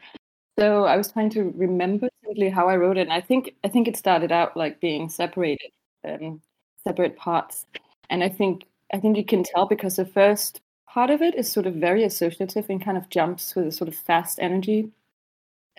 So 0.58 0.86
I 0.86 0.96
was 0.98 1.12
trying 1.12 1.30
to 1.32 1.52
remember 1.56 2.08
simply 2.24 2.50
how 2.50 2.68
I 2.70 2.78
wrote 2.78 2.98
it. 2.98 3.02
And 3.02 3.14
I 3.14 3.22
think 3.22 3.56
I 3.64 3.68
think 3.68 3.88
it 3.88 3.98
started 3.98 4.32
out 4.32 4.56
like 4.56 4.80
being 4.80 5.10
separated, 5.10 5.72
um, 6.08 6.42
separate 6.88 7.18
parts. 7.18 7.66
And 8.10 8.24
I 8.24 8.30
think 8.30 8.64
I 8.94 9.00
think 9.00 9.18
you 9.18 9.26
can 9.26 9.44
tell 9.44 9.66
because 9.68 9.98
the 9.98 10.06
first 10.06 10.62
part 10.88 11.10
of 11.10 11.22
it 11.22 11.36
is 11.36 11.52
sort 11.52 11.66
of 11.68 11.76
very 11.76 12.04
associative 12.04 12.70
and 12.70 12.84
kind 12.84 12.98
of 12.98 13.10
jumps 13.10 13.56
with 13.56 13.68
a 13.68 13.72
sort 13.72 13.90
of 13.90 13.96
fast 13.96 14.40
energy, 14.42 14.92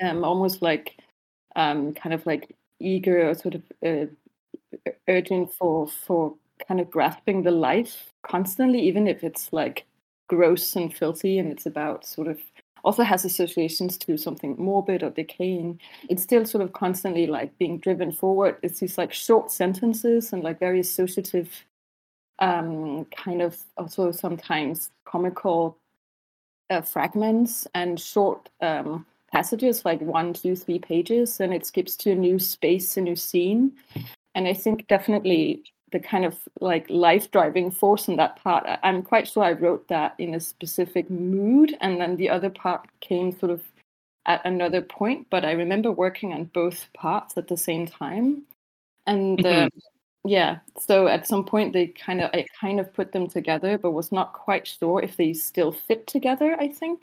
um, 0.03 0.25
almost 0.25 0.63
like 0.63 0.99
um, 1.57 1.95
kind 1.95 2.15
of 2.15 2.27
like 2.27 2.55
eager 2.81 3.29
or 3.31 3.35
sort 3.35 3.57
of 3.57 3.63
uh, 3.87 4.07
urgent 5.09 5.53
for 5.53 5.87
for 5.89 6.35
kind 6.69 6.81
of 6.81 6.91
grasping 6.91 7.43
the 7.43 7.51
life 7.51 8.13
constantly, 8.23 8.81
even 8.81 9.07
if 9.07 9.23
it's 9.25 9.53
like 9.53 9.87
gross 10.29 10.75
and 10.77 10.95
filthy 10.95 11.39
and 11.39 11.53
it's 11.53 11.67
about 11.67 12.05
sort 12.05 12.29
of 12.29 12.41
also 12.87 13.03
has 13.03 13.25
associations 13.25 13.99
to 13.99 14.17
something 14.17 14.55
morbid 14.57 15.03
or 15.03 15.11
decaying. 15.11 15.81
It's 16.09 16.23
still 16.23 16.47
sort 16.47 16.63
of 16.63 16.73
constantly 16.73 17.27
like 17.27 17.59
being 17.59 17.79
driven 17.79 18.13
forward. 18.13 18.59
It's 18.63 18.79
these 18.79 18.97
like 18.97 19.13
short 19.13 19.51
sentences 19.51 20.33
and 20.33 20.45
like 20.45 20.61
very 20.61 20.79
associative, 20.79 21.51
um, 22.39 23.05
kind 23.07 23.43
of 23.43 23.59
also 23.77 24.13
sometimes 24.13 24.91
comical 25.05 25.77
uh, 26.71 26.81
fragments 26.81 27.67
and 27.75 27.99
short 27.99 28.49
um, 28.61 29.05
passages, 29.33 29.85
like 29.85 30.01
one, 30.01 30.33
two, 30.33 30.55
three 30.55 30.79
pages, 30.79 31.41
and 31.41 31.53
it 31.53 31.67
skips 31.67 31.97
to 31.97 32.13
a 32.13 32.15
new 32.15 32.39
space, 32.39 32.97
a 32.97 33.01
new 33.01 33.17
scene. 33.17 33.73
And 34.37 34.47
I 34.47 34.55
think 34.55 34.87
definitely 34.87 35.65
the 35.93 36.01
kind 36.01 36.25
of 36.25 36.37
like 36.61 36.91
life 36.91 37.31
driving 37.31 37.71
force 37.71 38.09
in 38.09 38.17
that 38.17 38.37
part, 38.43 38.67
I'm 38.83 39.03
quite 39.03 39.29
sure 39.29 39.45
I 39.45 39.53
wrote 39.53 39.87
that 39.89 40.15
in 40.19 40.35
a 40.35 40.41
specific 40.41 41.09
mood, 41.11 41.77
and 41.81 42.01
then 42.01 42.17
the 42.17 42.29
other 42.29 42.51
part 42.51 42.89
came 43.01 43.37
sort 43.39 43.53
of 43.53 43.63
at 44.27 44.45
another 44.45 44.83
point. 44.83 45.29
But 45.31 45.45
I 45.45 45.53
remember 45.53 45.93
working 45.93 46.33
on 46.33 46.45
both 46.47 46.89
parts 46.93 47.37
at 47.37 47.49
the 47.49 47.57
same 47.57 47.87
time, 47.87 48.43
and 49.07 49.45
uh, 49.47 49.51
mm-hmm. 49.67 49.79
yeah, 50.29 50.59
so 50.79 51.07
at 51.07 51.29
some 51.29 51.45
point 51.45 51.73
they 51.73 51.87
kind 51.89 52.21
of 52.21 52.31
I 52.35 52.47
kind 52.61 52.81
of 52.81 52.93
put 52.93 53.13
them 53.13 53.29
together, 53.29 53.79
but 53.79 53.93
was 53.93 54.11
not 54.11 54.33
quite 54.33 54.67
sure 54.67 55.01
if 55.03 55.17
they 55.17 55.33
still 55.33 55.71
fit 55.71 56.07
together. 56.09 56.57
I 56.59 56.69
think 56.69 57.03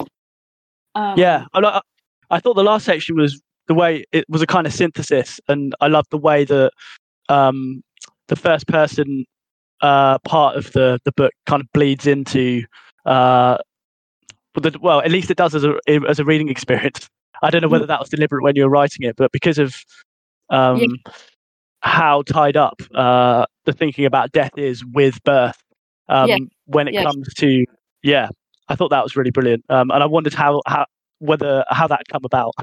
Um, 0.96 1.18
yeah, 1.18 1.46
I, 1.54 1.82
I 2.30 2.40
thought 2.40 2.56
the 2.56 2.64
last 2.64 2.86
section 2.86 3.16
was 3.16 3.42
the 3.68 3.74
way 3.74 4.04
it 4.12 4.26
was 4.30 4.42
a 4.42 4.48
kind 4.48 4.68
of 4.68 4.74
synthesis, 4.74 5.40
and 5.48 5.74
I 5.80 5.88
loved 5.88 6.12
the 6.12 6.18
way 6.18 6.46
that 6.46 6.72
um, 7.30 7.84
the 8.28 8.36
first 8.36 8.68
person 8.68 9.26
uh, 9.82 10.18
part 10.20 10.56
of 10.56 10.72
the 10.74 11.00
the 11.06 11.12
book 11.12 11.34
kind 11.46 11.62
of 11.62 11.68
bleeds 11.74 12.08
into. 12.08 12.64
Uh, 13.06 13.58
the, 14.56 14.78
well, 14.82 15.02
at 15.02 15.12
least 15.12 15.32
it 15.32 15.38
does 15.38 15.56
as 15.56 15.64
a 15.64 15.76
as 16.08 16.20
a 16.20 16.26
reading 16.26 16.50
experience. 16.56 17.10
I 17.42 17.50
don't 17.50 17.62
know 17.62 17.68
whether 17.68 17.86
that 17.86 18.00
was 18.00 18.10
deliberate 18.10 18.44
when 18.44 18.56
you 18.56 18.64
were 18.64 18.70
writing 18.70 19.06
it, 19.06 19.16
but 19.18 19.32
because 19.32 19.58
of 19.58 19.76
um, 20.50 20.80
Yeah. 20.80 21.14
how 21.82 22.22
tied 22.22 22.56
up 22.56 22.82
uh, 22.96 23.46
the 23.66 23.74
thinking 23.74 24.06
about 24.06 24.32
death 24.32 24.52
is 24.56 24.86
with 24.86 25.22
birth, 25.24 25.62
um, 26.08 26.30
Yeah. 26.30 26.38
when 26.66 26.88
it 26.88 26.94
Yeah. 26.94 27.04
comes 27.04 27.34
to 27.36 27.66
yeah, 28.04 28.30
I 28.70 28.76
thought 28.76 28.90
that 28.90 29.04
was 29.04 29.16
really 29.16 29.32
brilliant, 29.32 29.66
um, 29.70 29.92
and 29.92 30.02
I 30.04 30.06
wondered 30.06 30.34
how 30.34 30.62
how 30.68 30.86
whether 31.20 31.66
how 31.70 31.88
that 31.88 32.04
come 32.10 32.24
about. 32.24 32.54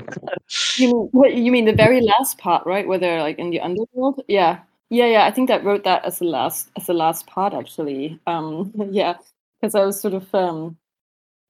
You 0.77 0.89
mean, 0.89 1.09
what, 1.13 1.35
you 1.35 1.51
mean 1.53 1.65
the 1.65 1.73
very 1.87 2.01
last 2.01 2.39
part, 2.39 2.65
right? 2.67 2.87
Where 2.87 2.99
they're 2.99 3.21
like 3.21 3.39
in 3.39 3.51
the 3.51 3.61
underworld? 3.61 4.23
Yeah, 4.29 4.61
yeah, 4.91 5.07
yeah. 5.07 5.25
I 5.27 5.31
think 5.31 5.49
that 5.49 5.65
wrote 5.65 5.85
that 5.85 6.05
as 6.05 6.19
the 6.19 6.25
last 6.27 6.69
as 6.77 6.87
the 6.87 6.95
last 6.95 7.27
part 7.27 7.55
actually. 7.55 8.19
Um, 8.27 8.73
yeah, 8.91 9.15
because 9.61 9.75
I 9.75 9.85
was 9.85 10.01
sort 10.01 10.15
of 10.15 10.33
um, 10.35 10.77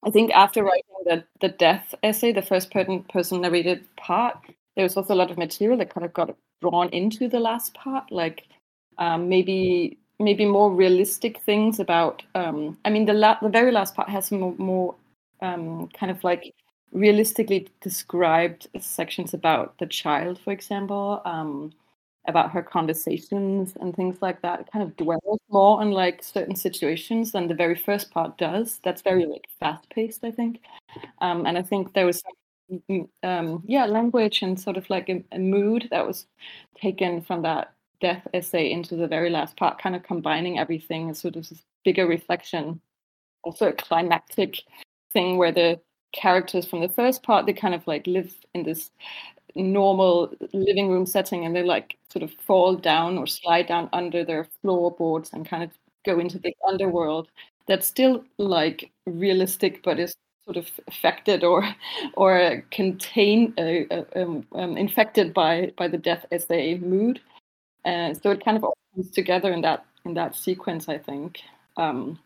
I 0.04 0.10
think 0.10 0.32
after 0.32 0.64
writing 0.64 0.84
the 1.06 1.24
the 1.40 1.48
death 1.50 1.94
essay, 2.02 2.32
the 2.32 2.42
first 2.42 2.70
person 2.72 3.04
person 3.04 3.40
narrated 3.42 3.84
part, 3.96 4.38
there 4.76 4.84
was 4.84 4.96
also 4.96 5.14
a 5.14 5.16
lot 5.22 5.30
of 5.30 5.38
material 5.38 5.78
that 5.78 5.90
kind 5.94 6.04
of 6.06 6.14
got 6.14 6.36
drawn 6.62 6.88
into 6.90 7.28
the 7.28 7.40
last 7.40 7.74
part, 7.74 8.10
like 8.12 8.44
um, 8.98 9.28
maybe 9.28 9.98
maybe 10.20 10.46
more 10.46 10.72
realistic 10.72 11.38
things 11.42 11.80
about. 11.80 12.22
Um, 12.34 12.78
I 12.84 12.90
mean, 12.90 13.06
the 13.06 13.14
la- 13.14 13.40
the 13.42 13.48
very 13.48 13.72
last 13.72 13.94
part 13.94 14.08
has 14.10 14.30
more, 14.32 14.54
more 14.58 14.94
um, 15.42 15.88
kind 15.88 16.12
of 16.12 16.22
like 16.24 16.54
realistically 16.92 17.68
described 17.80 18.68
sections 18.80 19.34
about 19.34 19.78
the 19.78 19.86
child, 19.86 20.38
for 20.40 20.52
example, 20.52 21.22
um, 21.24 21.72
about 22.28 22.50
her 22.50 22.62
conversations 22.62 23.74
and 23.80 23.94
things 23.94 24.18
like 24.20 24.42
that. 24.42 24.70
Kind 24.72 24.82
of 24.82 24.96
dwells 24.96 25.40
more 25.48 25.80
on 25.80 25.90
like 25.90 26.22
certain 26.22 26.56
situations 26.56 27.32
than 27.32 27.48
the 27.48 27.54
very 27.54 27.74
first 27.74 28.10
part 28.10 28.38
does. 28.38 28.80
That's 28.84 29.02
very 29.02 29.26
like 29.26 29.46
fast 29.58 29.88
paced, 29.90 30.24
I 30.24 30.30
think. 30.30 30.60
Um, 31.20 31.46
and 31.46 31.56
I 31.56 31.62
think 31.62 31.94
there 31.94 32.06
was 32.06 32.22
some, 32.22 32.82
mm, 32.90 33.08
um, 33.22 33.62
yeah, 33.66 33.86
language 33.86 34.42
and 34.42 34.60
sort 34.60 34.76
of 34.76 34.88
like 34.90 35.08
a, 35.08 35.24
a 35.32 35.38
mood 35.38 35.88
that 35.90 36.06
was 36.06 36.26
taken 36.76 37.22
from 37.22 37.42
that 37.42 37.72
death 38.00 38.26
essay 38.32 38.70
into 38.70 38.96
the 38.96 39.08
very 39.08 39.30
last 39.30 39.56
part, 39.56 39.80
kind 39.80 39.94
of 39.96 40.02
combining 40.02 40.58
everything 40.58 41.10
as 41.10 41.18
sort 41.18 41.36
of 41.36 41.48
this 41.48 41.64
bigger 41.84 42.06
reflection. 42.06 42.80
Also 43.42 43.68
a 43.68 43.72
climactic 43.72 44.62
thing 45.12 45.38
where 45.38 45.52
the 45.52 45.80
characters 46.12 46.66
from 46.66 46.80
the 46.80 46.88
first 46.88 47.22
part 47.22 47.46
they 47.46 47.52
kind 47.52 47.74
of 47.74 47.86
like 47.86 48.06
live 48.06 48.34
in 48.54 48.64
this 48.64 48.90
normal 49.54 50.32
living 50.52 50.88
room 50.90 51.06
setting 51.06 51.44
and 51.44 51.54
they 51.54 51.62
like 51.62 51.96
sort 52.08 52.22
of 52.22 52.32
fall 52.32 52.74
down 52.76 53.18
or 53.18 53.26
slide 53.26 53.66
down 53.66 53.88
under 53.92 54.24
their 54.24 54.46
floorboards 54.62 55.32
and 55.32 55.48
kind 55.48 55.62
of 55.62 55.70
go 56.04 56.18
into 56.18 56.38
the 56.38 56.54
underworld 56.66 57.28
that's 57.66 57.86
still 57.86 58.24
like 58.38 58.90
realistic 59.06 59.82
but 59.82 59.98
is 59.98 60.14
sort 60.44 60.56
of 60.56 60.68
affected 60.88 61.44
or 61.44 61.68
or 62.14 62.64
contained 62.70 63.52
uh, 63.58 63.94
uh, 63.94 64.04
um, 64.16 64.46
um, 64.54 64.76
infected 64.76 65.34
by 65.34 65.72
by 65.76 65.86
the 65.86 65.98
death 65.98 66.24
essay 66.32 66.78
mood 66.78 67.20
uh, 67.84 68.14
so 68.14 68.30
it 68.30 68.44
kind 68.44 68.56
of 68.56 68.64
all 68.64 68.76
comes 68.94 69.10
together 69.10 69.52
in 69.52 69.60
that 69.60 69.84
in 70.04 70.14
that 70.14 70.34
sequence 70.34 70.88
i 70.88 70.96
think 70.96 71.40
um 71.76 72.18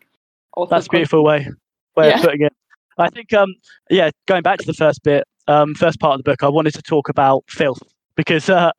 also 0.53 0.75
That's 0.75 0.87
a 0.87 0.89
beautiful 0.89 1.23
way 1.23 1.47
way 1.95 2.09
Yeah. 2.09 2.15
of 2.15 2.21
putting 2.21 2.41
it. 2.41 2.53
I 2.97 3.09
think 3.09 3.33
um 3.33 3.53
yeah, 3.89 4.09
going 4.25 4.41
back 4.41 4.59
to 4.59 4.65
the 4.65 4.73
first 4.73 5.03
bit, 5.03 5.25
um 5.47 5.75
first 5.75 5.99
part 5.99 6.13
of 6.13 6.23
the 6.23 6.31
book, 6.31 6.43
I 6.43 6.49
wanted 6.49 6.73
to 6.75 6.81
talk 6.81 7.09
about 7.09 7.43
filth 7.49 7.81
because 8.15 8.49
uh, 8.49 8.71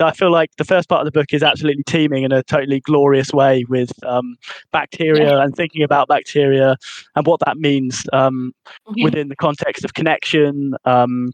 I 0.00 0.12
feel 0.12 0.30
like 0.30 0.50
the 0.58 0.64
first 0.64 0.88
part 0.88 1.00
of 1.00 1.06
the 1.06 1.18
book 1.18 1.32
is 1.32 1.42
absolutely 1.42 1.82
teeming 1.84 2.24
in 2.24 2.32
a 2.32 2.42
totally 2.42 2.80
glorious 2.80 3.32
way 3.32 3.64
with 3.68 3.90
um, 4.04 4.36
bacteria 4.70 5.38
and 5.38 5.56
thinking 5.56 5.82
about 5.82 6.08
bacteria 6.08 6.76
and 7.16 7.26
what 7.26 7.40
that 7.44 7.56
means 7.56 8.06
um, 8.12 8.52
Mhm. 8.88 9.04
within 9.04 9.28
the 9.28 9.36
context 9.36 9.84
of 9.84 9.94
connection. 9.94 10.74
Um, 10.84 11.32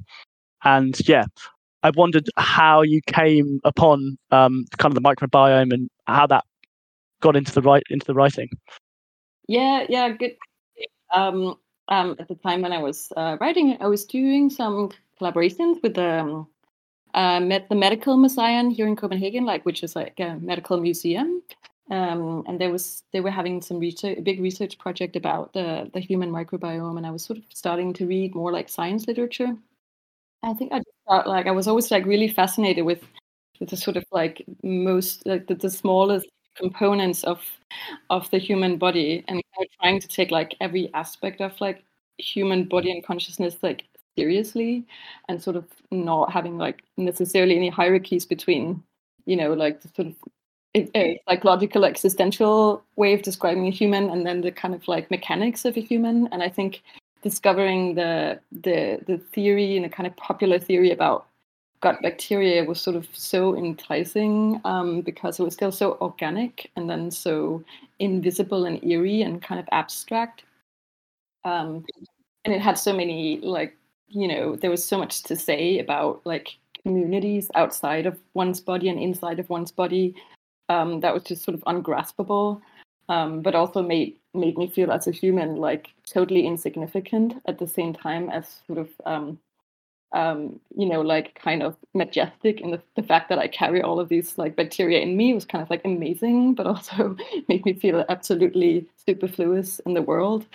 and 0.64 0.96
yeah, 1.08 1.24
I 1.82 1.90
wondered 1.90 2.28
how 2.36 2.82
you 2.82 3.00
came 3.06 3.60
upon 3.64 4.18
um, 4.30 4.64
kind 4.78 4.96
of 4.96 5.02
the 5.02 5.08
microbiome 5.08 5.72
and 5.72 5.88
how 6.06 6.26
that 6.28 6.44
got 7.20 7.36
into 7.36 7.52
the 7.52 7.62
right 7.62 7.82
into 7.90 8.06
the 8.06 8.14
writing. 8.14 8.48
Yeah, 9.48 9.86
yeah, 9.88 10.10
good. 10.10 10.36
Um, 11.88 12.16
at 12.18 12.28
the 12.28 12.34
time 12.34 12.62
when 12.62 12.72
I 12.72 12.82
was 12.82 13.12
uh, 13.16 13.36
writing 13.40 13.78
I 13.80 13.86
was 13.86 14.04
doing 14.04 14.50
some 14.50 14.90
collaborations 15.20 15.82
with 15.82 15.94
the 15.94 16.20
um, 16.20 16.48
uh, 17.14 17.40
med- 17.40 17.68
the 17.68 17.74
Medical 17.74 18.16
Museion 18.16 18.70
here 18.70 18.86
in 18.86 18.96
Copenhagen, 18.96 19.44
like 19.44 19.64
which 19.64 19.82
is 19.82 19.96
like 19.96 20.20
a 20.20 20.36
medical 20.40 20.78
museum. 20.80 21.42
Um, 21.90 22.44
and 22.46 22.60
there 22.60 22.70
was 22.70 23.02
they 23.12 23.20
were 23.20 23.30
having 23.30 23.62
some 23.62 23.78
research, 23.78 24.18
a 24.18 24.22
big 24.22 24.40
research 24.40 24.78
project 24.78 25.16
about 25.16 25.52
the 25.54 25.90
the 25.94 26.00
human 26.00 26.30
microbiome, 26.30 26.98
and 26.98 27.06
I 27.06 27.10
was 27.10 27.24
sort 27.24 27.38
of 27.38 27.44
starting 27.54 27.94
to 27.94 28.06
read 28.06 28.34
more 28.34 28.52
like 28.52 28.68
science 28.68 29.06
literature. 29.06 29.56
I 30.42 30.52
think 30.54 30.72
I 30.72 30.78
just 30.78 31.26
like 31.26 31.46
I 31.46 31.50
was 31.50 31.66
always 31.66 31.90
like 31.90 32.04
really 32.04 32.28
fascinated 32.28 32.84
with 32.84 33.02
with 33.58 33.70
the 33.70 33.76
sort 33.76 33.96
of 33.96 34.04
like 34.12 34.44
most 34.62 35.26
like 35.26 35.46
the, 35.46 35.54
the 35.54 35.70
smallest 35.70 36.28
components 36.58 37.24
of 37.24 37.40
of 38.10 38.30
the 38.30 38.38
human 38.38 38.76
body 38.78 39.24
and 39.28 39.42
trying 39.80 40.00
to 40.00 40.08
take 40.08 40.30
like 40.30 40.54
every 40.60 40.92
aspect 40.94 41.40
of 41.40 41.60
like 41.60 41.84
human 42.18 42.64
body 42.64 42.90
and 42.90 43.04
consciousness 43.04 43.56
like 43.62 43.84
seriously 44.16 44.84
and 45.28 45.42
sort 45.42 45.56
of 45.56 45.66
not 45.90 46.32
having 46.32 46.58
like 46.58 46.82
necessarily 46.96 47.56
any 47.56 47.68
hierarchies 47.68 48.26
between 48.26 48.82
you 49.26 49.36
know 49.36 49.52
like 49.52 49.80
the 49.82 49.88
sort 49.94 50.08
of 50.08 50.14
a, 50.74 50.88
a 50.96 51.20
psychological 51.28 51.84
existential 51.84 52.82
way 52.96 53.14
of 53.14 53.22
describing 53.22 53.66
a 53.66 53.70
human 53.70 54.10
and 54.10 54.26
then 54.26 54.40
the 54.40 54.50
kind 54.50 54.74
of 54.74 54.86
like 54.88 55.10
mechanics 55.10 55.64
of 55.64 55.76
a 55.76 55.80
human. 55.80 56.28
And 56.32 56.42
i 56.42 56.48
think 56.48 56.82
discovering 57.22 57.94
the 57.94 58.38
the 58.52 59.00
the 59.06 59.18
theory 59.18 59.76
and 59.76 59.84
the 59.84 59.88
kind 59.88 60.06
of 60.06 60.16
popular 60.16 60.58
theory 60.58 60.90
about 60.90 61.26
gut 61.80 62.00
bacteria 62.02 62.64
was 62.64 62.80
sort 62.80 62.96
of 62.96 63.08
so 63.12 63.56
enticing 63.56 64.60
um, 64.64 65.00
because 65.00 65.38
it 65.38 65.44
was 65.44 65.54
still 65.54 65.72
so 65.72 65.96
organic 66.00 66.70
and 66.76 66.88
then 66.90 67.10
so 67.10 67.62
invisible 67.98 68.64
and 68.64 68.82
eerie 68.84 69.22
and 69.22 69.42
kind 69.42 69.60
of 69.60 69.68
abstract. 69.72 70.44
Um, 71.44 71.84
and 72.44 72.54
it 72.54 72.60
had 72.60 72.78
so 72.78 72.92
many 72.92 73.38
like 73.40 73.76
you 74.08 74.26
know 74.26 74.56
there 74.56 74.70
was 74.70 74.84
so 74.84 74.98
much 74.98 75.22
to 75.24 75.36
say 75.36 75.78
about 75.78 76.20
like 76.24 76.56
communities 76.82 77.50
outside 77.54 78.06
of 78.06 78.18
one's 78.34 78.60
body 78.60 78.88
and 78.88 78.98
inside 78.98 79.38
of 79.38 79.48
one's 79.50 79.70
body 79.70 80.14
um, 80.68 81.00
that 81.00 81.12
was 81.12 81.24
just 81.24 81.44
sort 81.44 81.54
of 81.54 81.62
ungraspable 81.66 82.60
um, 83.08 83.42
but 83.42 83.54
also 83.54 83.82
made 83.82 84.16
made 84.34 84.56
me 84.56 84.66
feel 84.66 84.90
as 84.90 85.06
a 85.06 85.10
human 85.10 85.56
like 85.56 85.88
totally 86.06 86.46
insignificant 86.46 87.34
at 87.46 87.58
the 87.58 87.66
same 87.66 87.92
time 87.92 88.30
as 88.30 88.60
sort 88.66 88.78
of 88.78 88.88
um, 90.12 90.58
you 90.74 90.88
know, 90.88 91.00
like 91.02 91.38
kind 91.42 91.62
of 91.62 91.76
majestic 91.94 92.60
in 92.60 92.70
the, 92.70 92.80
the 92.96 93.02
fact 93.02 93.28
that 93.28 93.38
I 93.38 93.46
carry 93.46 93.82
all 93.82 94.00
of 94.00 94.08
these 94.08 94.38
like 94.38 94.56
bacteria 94.56 95.00
in 95.00 95.16
me 95.16 95.34
was 95.34 95.44
kind 95.44 95.62
of 95.62 95.68
like 95.68 95.82
amazing, 95.84 96.54
but 96.54 96.66
also 96.66 97.16
made 97.48 97.64
me 97.64 97.74
feel 97.74 98.04
absolutely 98.08 98.86
superfluous 99.06 99.80
in 99.80 99.94
the 99.94 100.02
world. 100.02 100.46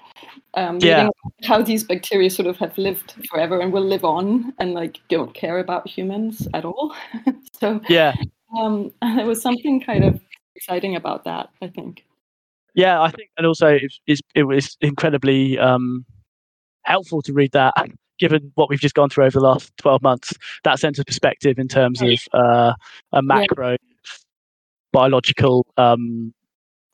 Um, 0.56 0.80
Yeah. 0.80 1.10
How 1.44 1.62
these 1.62 1.84
bacteria 1.84 2.30
sort 2.30 2.48
of 2.48 2.58
have 2.58 2.78
lived 2.78 3.14
forever 3.30 3.60
and 3.60 3.72
will 3.72 3.86
live 3.86 4.06
on 4.06 4.54
and 4.60 4.74
like 4.74 5.00
don't 5.10 5.34
care 5.34 5.60
about 5.60 5.88
humans 5.88 6.48
at 6.54 6.66
all. 6.66 6.96
so 7.60 7.80
Yeah, 7.90 8.14
um, 8.58 8.92
there 9.02 9.26
was 9.26 9.42
something 9.42 9.82
kind 9.82 10.04
of 10.04 10.20
exciting 10.56 10.96
about 10.96 11.26
that, 11.26 11.50
I 11.62 11.68
think. 11.68 12.06
yeah, 12.76 13.02
I 13.02 13.12
think, 13.12 13.30
and 13.38 13.46
also 13.46 13.78
it's, 14.08 14.22
it 14.34 14.44
was 14.44 14.78
incredibly 14.82 15.60
um, 15.60 16.06
helpful 16.84 17.22
to 17.24 17.34
read 17.34 17.52
that, 17.52 17.74
given 18.20 18.52
what 18.56 18.70
we've 18.70 18.80
just 18.80 18.96
gone 18.96 19.10
through 19.10 19.26
over 19.26 19.40
the 19.40 19.46
last 19.46 19.72
twelve 19.78 20.02
months. 20.02 20.34
That 20.64 20.80
sense 20.80 21.00
of 21.00 21.06
perspective 21.06 21.60
in 21.60 21.68
terms 21.68 22.02
of 22.02 22.20
uh, 22.34 22.74
a 23.12 23.22
macro 23.22 23.76
biological 24.92 25.66
um, 25.78 26.34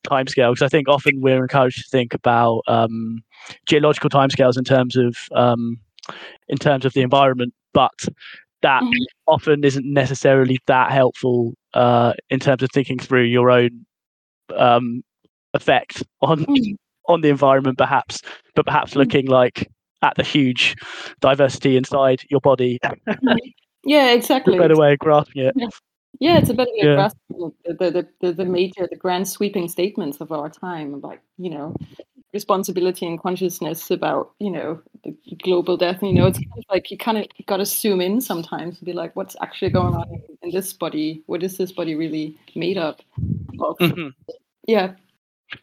timescale, 0.05 0.51
because 0.53 0.61
I 0.61 0.69
think 0.69 0.87
often 0.87 1.21
we're 1.21 1.41
encouraged 1.41 1.83
to 1.83 1.89
think 1.89 2.13
about 2.13 2.61
um, 2.67 3.23
geological 3.65 4.09
timescales 4.09 4.57
in 4.57 4.63
terms 4.63 4.95
of 4.95 5.17
um, 5.33 5.77
in 6.47 6.57
terms 6.57 6.85
of 6.85 6.93
the 6.93 7.01
environment, 7.01 7.53
but 7.73 8.05
that 8.61 8.81
Mhm. 8.83 9.05
often 9.27 9.63
isn't 9.63 9.85
necessarily 9.85 10.59
that 10.67 10.91
helpful 10.91 11.53
uh, 11.73 12.13
in 12.29 12.39
terms 12.39 12.63
of 12.63 12.69
thinking 12.71 12.99
through 12.99 13.23
your 13.23 13.51
own 13.51 13.85
um, 14.55 15.03
effect 15.53 16.03
on 16.21 16.45
Mhm. 16.45 16.75
on 17.07 17.21
the 17.21 17.29
environment, 17.29 17.77
perhaps, 17.77 18.21
but 18.55 18.65
perhaps 18.65 18.93
Mm. 18.93 18.97
looking 18.97 19.25
like 19.27 19.67
at 20.01 20.15
the 20.15 20.23
huge 20.23 20.75
diversity 21.19 21.77
inside 21.77 22.23
your 22.29 22.41
body. 22.41 22.79
Yeah, 23.85 24.11
a 24.11 24.15
exactly. 24.15 24.57
better 24.57 24.77
way 24.77 24.93
of 24.93 24.99
grasping 24.99 25.45
it. 25.45 25.55
Yeah, 26.19 26.37
it's 26.37 26.49
a 26.49 26.53
better 26.53 26.71
way 26.71 26.79
Yeah. 26.83 26.91
of 26.91 26.97
grasping 26.97 27.51
the, 27.65 27.73
the, 27.73 27.91
the, 27.91 28.07
the, 28.21 28.33
the 28.33 28.45
major, 28.45 28.87
the 28.89 28.97
grand 28.97 29.27
sweeping 29.27 29.67
statements 29.67 30.19
of 30.19 30.31
our 30.31 30.49
time 30.49 30.93
about, 30.93 31.19
you 31.37 31.49
know, 31.49 31.75
responsibility 32.33 33.07
and 33.07 33.19
consciousness 33.19 33.89
about 33.89 34.31
you 34.39 34.51
know 34.51 34.79
the 35.03 35.15
global 35.41 35.77
death. 35.77 36.01
You 36.03 36.13
know, 36.13 36.27
it's 36.27 36.37
kind 36.37 36.57
of 36.57 36.65
like 36.69 36.91
you 36.91 36.97
kind 36.97 37.17
of 37.17 37.25
got 37.47 37.57
to 37.57 37.65
zoom 37.65 38.01
in 38.01 38.21
sometimes 38.21 38.77
and 38.77 38.85
be 38.85 38.93
like, 38.93 39.15
what's 39.15 39.35
actually 39.41 39.71
going 39.71 39.95
on 39.95 40.21
in 40.41 40.51
this 40.51 40.73
body? 40.73 41.23
What 41.25 41.43
is 41.43 41.57
this 41.57 41.71
body 41.71 41.95
really 41.95 42.37
made 42.55 42.77
up 42.77 43.01
of? 43.59 43.77
Mm-hmm. 43.77 44.09
Yeah. 44.67 44.93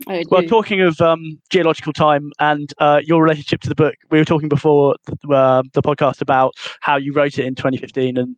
Well, 0.07 0.43
talking 0.43 0.81
of 0.81 1.01
um, 1.01 1.39
geological 1.51 1.93
time 1.93 2.33
and 2.39 2.73
uh, 2.79 3.01
your 3.05 3.23
relationship 3.23 3.61
to 3.63 3.69
the 3.69 3.75
book, 3.75 3.95
we 4.11 4.19
were 4.19 4.25
talking 4.25 4.49
before 4.49 4.97
the, 5.07 5.35
uh, 5.35 5.63
the 5.73 5.83
podcast 5.83 6.21
about 6.21 6.55
how 6.81 6.97
you 6.97 7.13
wrote 7.13 7.39
it 7.39 7.47
in 7.47 7.55
2015, 7.55 8.17
and 8.17 8.37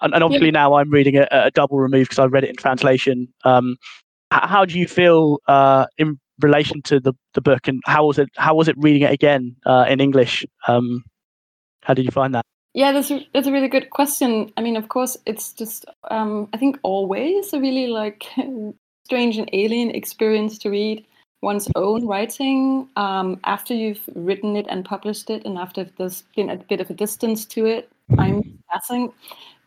and, 0.00 0.14
and 0.14 0.24
obviously 0.24 0.48
yeah. 0.48 0.52
now 0.52 0.74
I'm 0.74 0.90
reading 0.90 1.14
it 1.14 1.28
at 1.30 1.46
a 1.46 1.50
double 1.50 1.78
remove 1.78 2.08
because 2.08 2.18
I 2.18 2.26
read 2.26 2.44
it 2.44 2.50
in 2.50 2.56
translation. 2.56 3.28
Um, 3.44 3.76
how 4.30 4.64
do 4.64 4.78
you 4.78 4.88
feel 4.88 5.38
uh, 5.46 5.86
in 5.98 6.18
relation 6.40 6.82
to 6.82 7.00
the, 7.00 7.12
the 7.34 7.40
book, 7.40 7.68
and 7.68 7.80
how 7.86 8.06
was 8.06 8.18
it? 8.18 8.28
How 8.36 8.54
was 8.54 8.68
it 8.68 8.76
reading 8.78 9.02
it 9.02 9.12
again 9.12 9.56
uh, 9.66 9.86
in 9.88 10.00
English? 10.00 10.44
Um, 10.66 11.04
how 11.82 11.94
did 11.94 12.04
you 12.04 12.10
find 12.10 12.34
that? 12.34 12.44
Yeah, 12.74 12.92
that's 12.92 13.10
a, 13.10 13.26
that's 13.34 13.46
a 13.46 13.52
really 13.52 13.68
good 13.68 13.90
question. 13.90 14.50
I 14.56 14.62
mean, 14.62 14.76
of 14.76 14.88
course, 14.88 15.16
it's 15.26 15.52
just 15.52 15.84
um, 16.10 16.48
I 16.52 16.56
think 16.56 16.78
always 16.82 17.52
a 17.52 17.60
really 17.60 17.88
like 17.88 18.26
strange 19.04 19.38
and 19.38 19.48
alien 19.52 19.90
experience 19.90 20.58
to 20.58 20.70
read 20.70 21.04
one's 21.42 21.68
own 21.74 22.06
writing 22.06 22.88
um, 22.96 23.38
after 23.44 23.74
you've 23.74 24.08
written 24.14 24.56
it 24.56 24.66
and 24.68 24.84
published 24.84 25.28
it, 25.28 25.44
and 25.44 25.58
after 25.58 25.86
there's 25.98 26.22
been 26.34 26.48
a 26.50 26.56
bit 26.56 26.80
of 26.80 26.88
a 26.88 26.94
distance 26.94 27.44
to 27.46 27.66
it. 27.66 27.90
I'm 28.18 28.58
passing. 28.70 29.12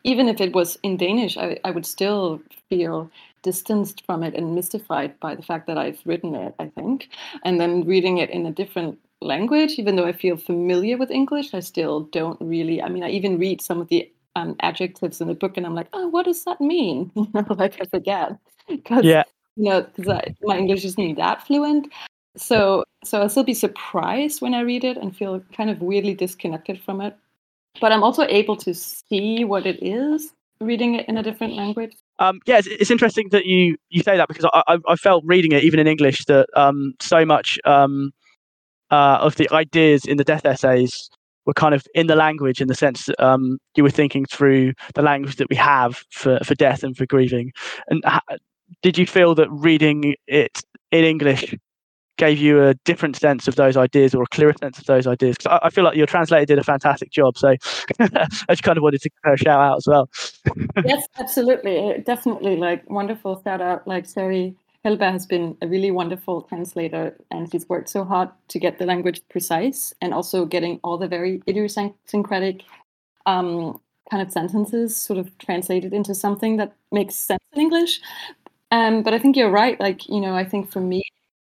Even 0.04 0.30
if 0.30 0.40
it 0.40 0.54
was 0.54 0.78
in 0.84 0.98
Danish, 0.98 1.36
I, 1.38 1.60
I 1.64 1.72
would 1.72 1.86
still 1.86 2.42
feel 2.70 3.10
distanced 3.42 4.06
from 4.06 4.24
it 4.24 4.36
and 4.36 4.56
mystified 4.56 5.20
by 5.20 5.36
the 5.36 5.42
fact 5.42 5.68
that 5.68 5.78
I've 5.78 6.00
written 6.06 6.34
it, 6.36 6.56
I 6.60 6.68
think. 6.68 7.10
And 7.44 7.60
then 7.60 7.86
reading 7.86 8.20
it 8.20 8.30
in 8.30 8.46
a 8.46 8.52
different 8.52 8.98
language, 9.22 9.74
even 9.78 9.96
though 9.96 10.06
I 10.06 10.14
feel 10.14 10.38
familiar 10.38 10.98
with 10.98 11.12
English, 11.12 11.54
I 11.54 11.60
still 11.60 12.02
don't 12.12 12.40
really. 12.40 12.82
I 12.82 12.90
mean, 12.90 13.04
I 13.04 13.10
even 13.10 13.38
read 13.38 13.62
some 13.62 13.82
of 13.82 13.90
the 13.90 14.10
um, 14.36 14.56
adjectives 14.62 15.22
in 15.22 15.28
the 15.28 15.34
book 15.34 15.58
and 15.58 15.66
I'm 15.66 15.76
like, 15.76 15.88
oh, 15.94 16.08
what 16.08 16.26
does 16.26 16.44
that 16.46 16.62
mean? 16.62 17.12
You 17.16 17.28
know, 17.34 17.46
like 17.50 17.80
I 17.82 17.86
forget. 17.86 18.38
Cause, 18.86 19.04
yeah. 19.04 19.24
You 19.56 19.70
know, 19.70 19.82
because 19.96 20.22
my 20.44 20.58
English 20.58 20.84
isn't 20.84 21.16
that 21.16 21.46
fluent. 21.46 21.92
So, 22.36 22.84
so 23.04 23.22
I'll 23.22 23.30
still 23.30 23.44
be 23.44 23.54
surprised 23.54 24.42
when 24.42 24.54
I 24.54 24.62
read 24.62 24.84
it 24.84 24.98
and 24.98 25.16
feel 25.16 25.42
kind 25.56 25.70
of 25.70 25.82
weirdly 25.82 26.14
disconnected 26.14 26.82
from 26.82 27.00
it. 27.00 27.16
But 27.80 27.92
I'm 27.92 28.04
also 28.04 28.24
able 28.24 28.58
to 28.58 28.74
see 28.74 29.46
what 29.46 29.66
it 29.66 29.82
is 29.82 30.34
reading 30.62 30.96
it 30.96 31.08
in 31.08 31.18
a 31.18 31.24
different 31.24 31.54
language. 31.54 31.96
Um, 32.20 32.40
yeah, 32.46 32.58
it's, 32.58 32.68
it's, 32.68 32.92
interesting 32.92 33.28
that 33.30 33.46
you 33.46 33.76
you 33.90 34.02
say 34.02 34.16
that 34.16 34.30
because 34.30 34.46
I, 34.54 34.64
I, 34.68 34.78
I 34.88 34.96
felt 34.96 35.24
reading 35.26 35.52
it 35.52 35.64
even 35.64 35.80
in 35.80 35.88
English 35.88 36.24
that 36.26 36.48
um, 36.56 36.94
so 37.02 37.26
much 37.26 37.60
um, 37.66 38.14
uh, 38.90 39.18
of 39.20 39.36
the 39.36 39.50
ideas 39.52 40.06
in 40.06 40.16
the 40.16 40.24
death 40.24 40.46
essays 40.46 41.10
were 41.46 41.54
kind 41.54 41.74
of 41.74 41.86
in 41.94 42.08
the 42.08 42.16
language 42.16 42.62
in 42.62 42.68
the 42.68 42.76
sense 42.76 43.06
that 43.06 43.20
um, 43.24 43.58
you 43.76 43.84
were 43.84 43.92
thinking 43.92 44.26
through 44.26 44.74
the 44.94 45.02
language 45.02 45.36
that 45.38 45.50
we 45.50 45.56
have 45.56 46.04
for, 46.12 46.40
for 46.44 46.56
death 46.56 46.84
and 46.84 46.98
for 46.98 47.06
grieving. 47.06 47.52
And 47.88 48.04
ha- 48.06 48.22
did 48.82 48.98
you 48.98 49.06
feel 49.06 49.36
that 49.36 49.50
reading 49.52 50.16
it 50.28 50.62
in 50.92 51.04
English 51.04 51.56
gave 52.18 52.40
you 52.40 52.64
a 52.64 52.74
different 52.86 53.16
sense 53.18 53.46
of 53.48 53.56
those 53.56 53.76
ideas 53.76 54.16
or 54.16 54.24
a 54.24 54.28
clearer 54.28 54.54
sense 54.60 54.80
of 54.80 54.86
those 54.86 55.06
ideas? 55.06 55.36
Because 55.38 55.60
I, 55.62 55.68
I, 55.68 55.70
feel 55.70 55.84
like 55.84 55.98
your 55.98 56.08
translator 56.08 56.46
did 56.46 56.60
a 56.60 56.64
fantastic 56.64 57.12
job. 57.12 57.38
So 57.38 57.50
I 58.00 58.28
just 58.50 58.64
kind 58.64 58.78
of 58.78 58.84
wanted 58.84 59.02
to 59.02 59.10
a 59.26 59.38
shout 59.38 59.60
out 59.60 59.78
as 59.78 59.88
well. 59.88 60.10
yes, 60.86 61.08
absolutely. 61.20 62.02
Definitely 62.06 62.56
like 62.56 62.90
wonderful 62.90 63.42
shout 63.44 63.62
out. 63.62 63.88
Like 63.88 64.06
Sari 64.06 64.56
Hellberg 64.86 65.14
has 65.14 65.26
been 65.26 65.58
a 65.64 65.68
really 65.68 65.90
wonderful 65.90 66.44
translator 66.44 67.18
and 67.32 67.52
she's 67.52 67.68
worked 67.68 67.90
so 67.90 68.04
hard 68.04 68.30
to 68.50 68.60
get 68.60 68.78
the 68.78 68.86
language 68.86 69.22
precise 69.30 69.94
and 70.02 70.14
also 70.14 70.46
getting 70.46 70.80
all 70.84 70.98
the 70.98 71.08
very 71.08 71.42
idiosyncratic 71.48 72.62
um, 73.26 73.82
kind 74.12 74.22
of 74.22 74.32
sentences 74.32 74.96
sort 74.96 75.18
of 75.18 75.36
translated 75.40 75.92
into 75.92 76.14
something 76.14 76.58
that 76.58 76.76
makes 76.92 77.16
sense 77.16 77.42
in 77.54 77.62
English. 77.62 78.00
Um, 78.70 79.02
but 79.02 79.16
I 79.16 79.20
think 79.20 79.36
you're 79.36 79.50
right. 79.50 79.80
Like, 79.80 80.08
you 80.08 80.22
know, 80.22 80.36
I 80.36 80.46
think 80.46 80.72
for 80.72 80.82
me, 80.82 81.02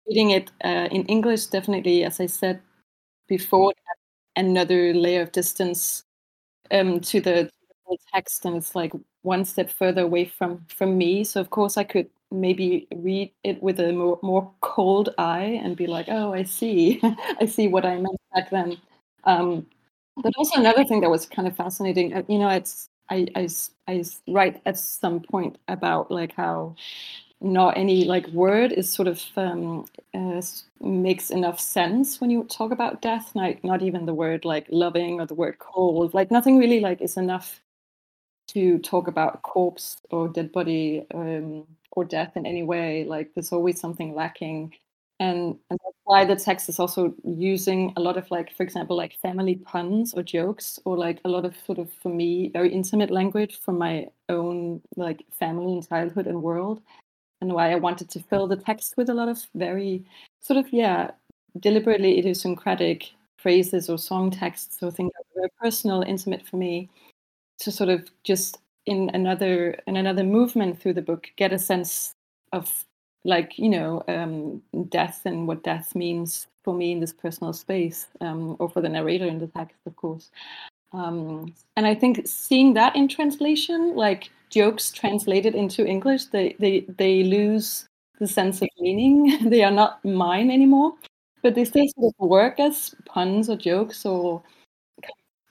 reading 0.06 0.30
it 0.30 0.52
uh, 0.64 0.88
in 0.92 1.04
English, 1.06 1.46
definitely, 1.46 2.04
as 2.04 2.20
I 2.20 2.26
said 2.26 2.60
before, 3.26 3.72
another 4.36 4.94
layer 4.94 5.22
of 5.22 5.32
distance 5.32 6.04
um, 6.70 7.00
to 7.00 7.20
the 7.20 7.50
text, 8.12 8.44
and 8.44 8.56
it's 8.56 8.74
like 8.74 8.92
one 9.22 9.44
step 9.44 9.70
further 9.70 10.02
away 10.02 10.24
from 10.24 10.64
from 10.68 10.98
me. 10.98 11.24
So 11.24 11.40
of 11.40 11.50
course, 11.50 11.76
I 11.76 11.84
could 11.84 12.08
maybe 12.40 12.86
read 12.94 13.32
it 13.44 13.62
with 13.62 13.80
a 13.80 13.92
more, 13.92 14.18
more 14.22 14.50
cold 14.60 15.14
eye 15.18 15.60
and 15.62 15.76
be 15.76 15.86
like, 15.86 16.06
oh, 16.08 16.32
I 16.34 16.44
see, 16.44 17.00
I 17.40 17.46
see 17.46 17.68
what 17.68 17.86
I 17.86 17.96
meant 17.96 18.20
back 18.34 18.50
then. 18.50 18.76
Um, 19.24 19.66
but 20.16 20.32
also 20.36 20.60
another 20.60 20.84
thing 20.84 21.00
that 21.02 21.10
was 21.10 21.26
kind 21.26 21.48
of 21.48 21.56
fascinating, 21.56 22.14
uh, 22.14 22.22
you 22.28 22.38
know, 22.38 22.48
it's 22.48 22.88
I, 23.10 23.26
I, 23.36 23.48
I 23.88 24.04
write 24.28 24.62
at 24.66 24.78
some 24.78 25.20
point 25.20 25.58
about 25.68 26.10
like 26.10 26.34
how 26.34 26.76
not 27.40 27.76
any 27.76 28.04
like 28.04 28.26
word 28.28 28.72
is 28.72 28.90
sort 28.90 29.08
of 29.08 29.22
um, 29.36 29.84
uh, 30.14 30.40
makes 30.80 31.30
enough 31.30 31.60
sense 31.60 32.20
when 32.20 32.30
you 32.30 32.44
talk 32.44 32.72
about 32.72 33.02
death. 33.02 33.32
Like 33.34 33.62
not 33.64 33.82
even 33.82 34.06
the 34.06 34.14
word 34.14 34.44
like 34.44 34.66
loving 34.70 35.20
or 35.20 35.26
the 35.26 35.34
word 35.34 35.58
cold. 35.58 36.14
Like 36.14 36.30
nothing 36.30 36.58
really 36.58 36.80
like 36.80 37.02
is 37.02 37.16
enough 37.16 37.60
to 38.48 38.78
talk 38.78 39.08
about 39.08 39.42
corpse 39.42 39.98
or 40.10 40.28
dead 40.28 40.52
body 40.52 41.06
um, 41.14 41.66
or 41.92 42.04
death 42.04 42.36
in 42.36 42.46
any 42.46 42.62
way. 42.62 43.04
Like 43.04 43.32
there's 43.34 43.52
always 43.52 43.80
something 43.80 44.14
lacking. 44.14 44.74
And, 45.20 45.56
and 45.70 45.78
that's 45.84 45.96
why 46.04 46.24
the 46.24 46.36
text 46.36 46.68
is 46.68 46.78
also 46.78 47.14
using 47.24 47.92
a 47.96 48.00
lot 48.00 48.16
of 48.16 48.30
like 48.30 48.54
for 48.54 48.64
example 48.64 48.96
like 48.96 49.16
family 49.22 49.54
puns 49.54 50.12
or 50.12 50.22
jokes 50.24 50.78
or 50.84 50.98
like 50.98 51.20
a 51.24 51.28
lot 51.28 51.44
of 51.44 51.56
sort 51.64 51.78
of 51.78 51.90
for 52.02 52.08
me 52.08 52.50
very 52.52 52.72
intimate 52.72 53.10
language 53.10 53.60
from 53.60 53.78
my 53.78 54.08
own 54.28 54.82
like 54.96 55.24
family 55.38 55.72
and 55.72 55.88
childhood 55.88 56.26
and 56.26 56.42
world 56.42 56.82
and 57.40 57.52
why 57.52 57.72
I 57.72 57.76
wanted 57.76 58.10
to 58.10 58.20
fill 58.20 58.46
the 58.46 58.56
text 58.56 58.94
with 58.96 59.08
a 59.08 59.14
lot 59.14 59.28
of 59.28 59.38
very 59.54 60.04
sort 60.40 60.58
of, 60.58 60.72
yeah, 60.72 61.10
deliberately 61.60 62.18
idiosyncratic 62.18 63.12
phrases 63.36 63.90
or 63.90 63.98
song 63.98 64.30
texts 64.30 64.82
or 64.82 64.90
things 64.90 65.12
that 65.12 65.24
were 65.34 65.42
very 65.42 65.50
personal, 65.60 66.02
intimate 66.02 66.46
for 66.46 66.56
me, 66.56 66.88
to 67.60 67.70
sort 67.70 67.90
of 67.90 68.10
just 68.22 68.58
in 68.86 69.10
another 69.14 69.78
in 69.86 69.96
another 69.96 70.24
movement 70.24 70.80
through 70.80 70.92
the 70.92 71.02
book 71.02 71.30
get 71.36 71.52
a 71.52 71.58
sense 71.58 72.14
of 72.52 72.84
like 73.24 73.58
you 73.58 73.68
know 73.68 74.02
um, 74.08 74.62
death 74.88 75.22
and 75.24 75.46
what 75.48 75.64
death 75.64 75.94
means 75.94 76.46
for 76.62 76.74
me 76.74 76.92
in 76.92 77.00
this 77.00 77.12
personal 77.12 77.52
space 77.52 78.06
um, 78.20 78.56
or 78.58 78.68
for 78.68 78.80
the 78.80 78.88
narrator 78.88 79.26
in 79.26 79.38
the 79.38 79.46
text 79.46 79.76
of 79.86 79.96
course 79.96 80.30
um, 80.92 81.54
and 81.76 81.86
i 81.86 81.94
think 81.94 82.20
seeing 82.26 82.74
that 82.74 82.94
in 82.94 83.08
translation 83.08 83.94
like 83.96 84.30
jokes 84.54 84.92
translated 84.92 85.54
into 85.54 85.84
English, 85.84 86.26
they, 86.26 86.54
they, 86.60 86.86
they 86.96 87.24
lose 87.24 87.88
the 88.20 88.26
sense 88.26 88.62
of 88.62 88.68
meaning. 88.78 89.38
they 89.50 89.64
are 89.64 89.72
not 89.72 90.02
mine 90.04 90.50
anymore, 90.50 90.94
but 91.42 91.54
they 91.54 91.64
still 91.64 91.86
sort 91.98 92.14
of 92.18 92.28
work 92.28 92.60
as 92.60 92.94
puns 93.04 93.50
or 93.50 93.56
jokes 93.56 94.06
or 94.06 94.42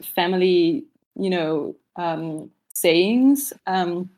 family, 0.02 0.86
you 1.16 1.30
know, 1.30 1.76
um, 1.96 2.50
sayings. 2.74 3.54
Um, 3.68 4.10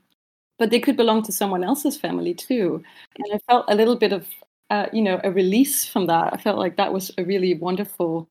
but 0.58 0.70
they 0.70 0.80
could 0.80 0.96
belong 0.96 1.22
to 1.24 1.32
someone 1.32 1.64
else's 1.64 1.98
family 1.98 2.34
too. 2.34 2.82
And 3.18 3.34
I 3.34 3.40
felt 3.50 3.66
a 3.68 3.76
little 3.76 3.98
bit 3.98 4.14
of, 4.14 4.28
uh, 4.70 4.88
you 4.94 5.02
know, 5.02 5.20
a 5.24 5.32
release 5.32 5.86
from 5.86 6.08
that. 6.08 6.34
I 6.34 6.38
felt 6.38 6.58
like 6.58 6.78
that 6.78 6.94
was 6.94 7.12
a 7.18 7.26
really 7.26 7.56
wonderful 7.56 8.30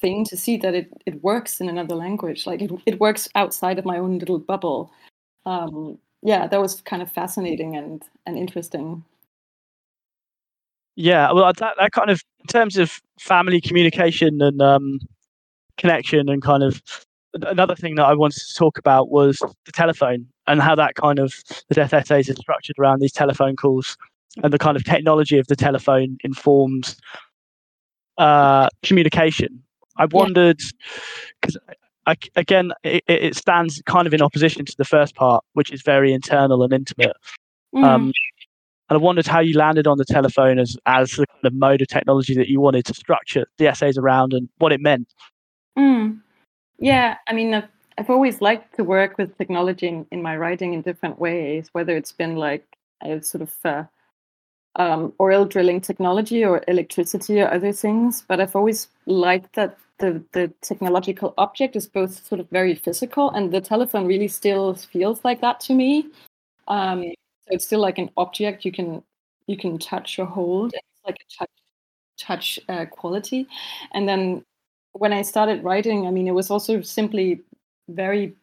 thing 0.00 0.24
to 0.24 0.36
see 0.36 0.56
that 0.56 0.74
it, 0.74 0.90
it 1.04 1.22
works 1.22 1.60
in 1.60 1.68
another 1.68 1.94
language. 1.94 2.46
Like 2.46 2.62
it, 2.62 2.70
it 2.86 3.00
works 3.00 3.28
outside 3.34 3.78
of 3.78 3.84
my 3.84 3.98
own 3.98 4.18
little 4.18 4.38
bubble 4.38 4.92
um, 5.46 5.98
yeah, 6.22 6.46
that 6.46 6.60
was 6.60 6.80
kind 6.82 7.02
of 7.02 7.10
fascinating 7.10 7.76
and 7.76 8.02
and 8.26 8.38
interesting. 8.38 9.04
Yeah, 10.94 11.32
well, 11.32 11.50
that, 11.58 11.74
that 11.78 11.92
kind 11.92 12.10
of 12.10 12.22
in 12.40 12.46
terms 12.46 12.76
of 12.76 13.00
family 13.18 13.60
communication 13.60 14.42
and 14.42 14.60
um, 14.60 15.00
connection 15.78 16.28
and 16.28 16.42
kind 16.42 16.62
of 16.62 16.82
another 17.34 17.74
thing 17.74 17.94
that 17.96 18.04
I 18.04 18.14
wanted 18.14 18.40
to 18.40 18.54
talk 18.54 18.78
about 18.78 19.10
was 19.10 19.38
the 19.38 19.72
telephone 19.72 20.26
and 20.46 20.60
how 20.60 20.74
that 20.74 20.94
kind 20.94 21.18
of 21.18 21.34
the 21.68 21.74
death 21.74 21.92
essays 21.92 22.28
is 22.28 22.36
structured 22.36 22.78
around 22.78 23.00
these 23.00 23.12
telephone 23.12 23.56
calls 23.56 23.96
and 24.42 24.52
the 24.52 24.58
kind 24.58 24.76
of 24.76 24.84
technology 24.84 25.38
of 25.38 25.46
the 25.46 25.56
telephone 25.56 26.18
informs 26.24 26.96
uh, 28.18 28.68
communication. 28.82 29.62
I 29.96 30.06
wondered 30.06 30.60
because 31.40 31.58
I, 32.06 32.16
again, 32.34 32.72
it, 32.82 33.04
it, 33.06 33.36
stands 33.36 33.82
kind 33.86 34.06
of 34.06 34.14
in 34.14 34.22
opposition 34.22 34.64
to 34.64 34.76
the 34.76 34.84
first 34.84 35.14
part, 35.14 35.44
which 35.52 35.70
is 35.70 35.82
very 35.82 36.12
internal 36.12 36.62
and 36.62 36.72
intimate. 36.72 37.16
Mm. 37.74 37.84
Um, 37.84 38.12
and 38.88 38.96
I 38.98 39.02
wondered 39.02 39.26
how 39.26 39.40
you 39.40 39.56
landed 39.56 39.86
on 39.86 39.98
the 39.98 40.04
telephone 40.04 40.58
as 40.58 40.76
as 40.86 41.12
the 41.12 41.26
kind 41.26 41.44
of 41.44 41.54
mode 41.54 41.82
of 41.82 41.88
technology 41.88 42.34
that 42.34 42.48
you 42.48 42.60
wanted 42.60 42.84
to 42.86 42.94
structure 42.94 43.46
the 43.58 43.66
essays 43.66 43.96
around 43.96 44.32
and 44.32 44.48
what 44.58 44.72
it 44.72 44.80
meant. 44.80 45.12
Mm. 45.78 46.20
Yeah, 46.82 47.18
I 47.28 47.32
mean, 47.32 47.54
I've, 47.54 47.68
I've 47.96 48.10
always 48.10 48.40
liked 48.40 48.74
to 48.76 48.82
work 48.84 49.16
with 49.16 49.38
technology 49.38 49.86
in, 49.86 50.04
in 50.10 50.20
my 50.20 50.36
writing 50.36 50.74
in 50.74 50.82
different 50.82 51.18
ways, 51.20 51.68
whether 51.72 51.96
it's 51.96 52.10
been 52.12 52.34
like 52.36 52.66
I've 53.00 53.24
sort 53.24 53.42
of 53.42 53.54
uh, 53.64 53.84
um, 54.76 55.12
oil 55.20 55.44
drilling 55.44 55.80
technology 55.80 56.44
or 56.44 56.64
electricity 56.68 57.40
or 57.40 57.52
other 57.52 57.72
things, 57.72 58.24
but 58.26 58.40
I've 58.40 58.56
always 58.56 58.88
liked 59.06 59.54
that 59.54 59.78
the 59.98 60.24
the 60.32 60.52
technological 60.62 61.34
object 61.38 61.76
is 61.76 61.86
both 61.86 62.26
sort 62.26 62.40
of 62.40 62.50
very 62.50 62.74
physical, 62.74 63.30
and 63.30 63.52
the 63.52 63.60
telephone 63.60 64.06
really 64.06 64.28
still 64.28 64.74
feels 64.74 65.24
like 65.24 65.40
that 65.42 65.60
to 65.60 65.74
me. 65.74 66.08
Um, 66.68 67.02
so 67.44 67.48
it's 67.50 67.66
still 67.66 67.80
like 67.80 67.98
an 67.98 68.10
object 68.16 68.64
you 68.64 68.72
can 68.72 69.02
you 69.46 69.56
can 69.56 69.78
touch 69.78 70.18
or 70.18 70.26
hold. 70.26 70.74
It's 70.74 71.02
like 71.06 71.16
a 71.20 71.38
touch 71.38 71.50
touch 72.18 72.60
uh, 72.68 72.86
quality, 72.86 73.48
and 73.94 74.08
then 74.08 74.44
when 74.92 75.12
I 75.12 75.22
started 75.22 75.64
writing, 75.64 76.06
I 76.06 76.10
mean, 76.10 76.28
it 76.28 76.32
was 76.32 76.50
also 76.50 76.82
simply 76.82 77.42
very 77.88 78.34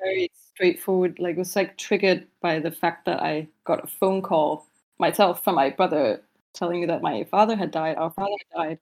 very 0.00 0.30
straightforward. 0.32 1.18
Like 1.18 1.36
it 1.36 1.38
was 1.38 1.56
like 1.56 1.76
triggered 1.76 2.26
by 2.40 2.58
the 2.60 2.70
fact 2.70 3.04
that 3.06 3.22
I 3.22 3.48
got 3.64 3.84
a 3.84 3.86
phone 3.86 4.22
call 4.22 4.66
myself 4.98 5.42
from 5.44 5.56
my 5.56 5.70
brother 5.70 6.22
telling 6.54 6.80
me 6.80 6.86
that 6.86 7.02
my 7.02 7.24
father 7.24 7.56
had 7.56 7.70
died, 7.70 7.96
our 7.96 8.10
father 8.10 8.34
had 8.38 8.58
died, 8.58 8.78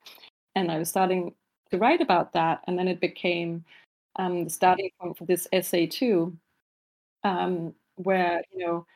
and 0.55 0.71
I 0.71 0.79
was 0.79 0.89
starting 0.89 1.35
to 1.71 1.79
write 1.79 2.01
about 2.01 2.33
that, 2.35 2.63
and 2.67 2.79
then 2.79 2.89
it 2.89 3.01
became 3.01 3.65
um, 4.17 4.45
the 4.45 4.51
starting 4.51 4.91
point 5.01 5.19
for 5.19 5.27
this 5.27 5.49
essay 5.53 5.87
too, 5.87 6.37
um, 7.25 7.75
where 7.97 8.43
you 8.53 8.65
know 8.65 8.87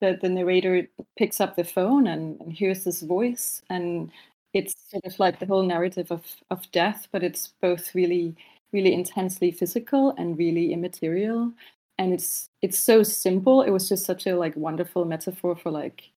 the 0.00 0.18
the 0.20 0.28
narrator 0.28 0.88
picks 1.18 1.40
up 1.40 1.56
the 1.56 1.64
phone 1.64 2.06
and, 2.06 2.40
and 2.40 2.52
hears 2.52 2.84
this 2.84 3.02
voice, 3.02 3.62
and 3.70 4.10
it's 4.54 4.74
sort 4.90 5.04
of 5.04 5.18
like 5.18 5.40
the 5.40 5.46
whole 5.46 5.62
narrative 5.64 6.10
of 6.10 6.24
of 6.50 6.70
death, 6.72 7.08
but 7.12 7.22
it's 7.22 7.48
both 7.60 7.94
really 7.94 8.36
really 8.72 8.94
intensely 8.94 9.50
physical 9.52 10.14
and 10.18 10.38
really 10.38 10.72
immaterial 10.72 11.52
and 11.98 12.12
it's 12.12 12.50
it's 12.62 12.78
so 12.78 13.02
simple 13.04 13.62
it 13.62 13.70
was 13.70 13.88
just 13.88 14.04
such 14.04 14.26
a 14.26 14.36
like 14.36 14.56
wonderful 14.56 15.04
metaphor 15.04 15.54
for 15.56 15.70
like 15.70 16.10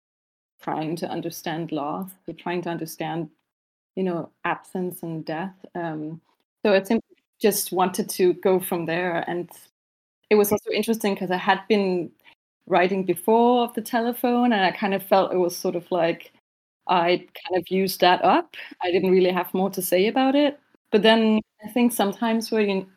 trying 0.61 0.95
to 0.97 1.07
understand 1.09 1.71
loss, 1.71 2.11
for 2.25 2.33
trying 2.33 2.61
to 2.63 2.69
understand, 2.69 3.29
you 3.95 4.03
know, 4.03 4.29
absence 4.43 5.03
and 5.03 5.25
death. 5.25 5.55
Um, 5.75 6.21
so 6.65 6.73
I 6.73 6.83
simply 6.83 7.15
just 7.39 7.71
wanted 7.71 8.09
to 8.09 8.33
go 8.33 8.59
from 8.59 8.85
there. 8.85 9.23
And 9.29 9.49
it 10.29 10.35
was 10.35 10.51
also 10.51 10.69
interesting 10.71 11.13
because 11.13 11.31
I 11.31 11.37
had 11.37 11.61
been 11.67 12.11
writing 12.67 13.05
before 13.05 13.63
of 13.63 13.73
the 13.75 13.81
telephone, 13.81 14.51
and 14.53 14.61
I 14.63 14.71
kind 14.71 14.93
of 14.93 15.03
felt 15.03 15.33
it 15.33 15.37
was 15.37 15.55
sort 15.55 15.75
of 15.75 15.89
like 15.91 16.33
I 16.89 17.25
kind 17.47 17.57
of 17.61 17.69
used 17.69 18.01
that 18.01 18.23
up. 18.23 18.55
I 18.81 18.91
didn't 18.91 19.11
really 19.11 19.31
have 19.31 19.53
more 19.53 19.69
to 19.71 19.81
say 19.81 20.07
about 20.07 20.35
it. 20.35 20.59
But 20.91 21.03
then 21.03 21.41
I 21.63 21.69
think 21.69 21.91
sometimes 21.93 22.51
when 22.51 22.69
you 22.69 22.87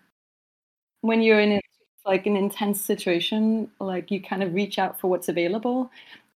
when 1.02 1.22
you're 1.22 1.40
in 1.40 1.52
a, 1.52 1.60
like 2.06 2.26
an 2.26 2.36
intense 2.36 2.80
situation, 2.80 3.70
like 3.80 4.10
you 4.10 4.22
kind 4.22 4.42
of 4.42 4.54
reach 4.54 4.78
out 4.78 5.00
for 5.00 5.08
what's 5.08 5.28
available 5.28 5.90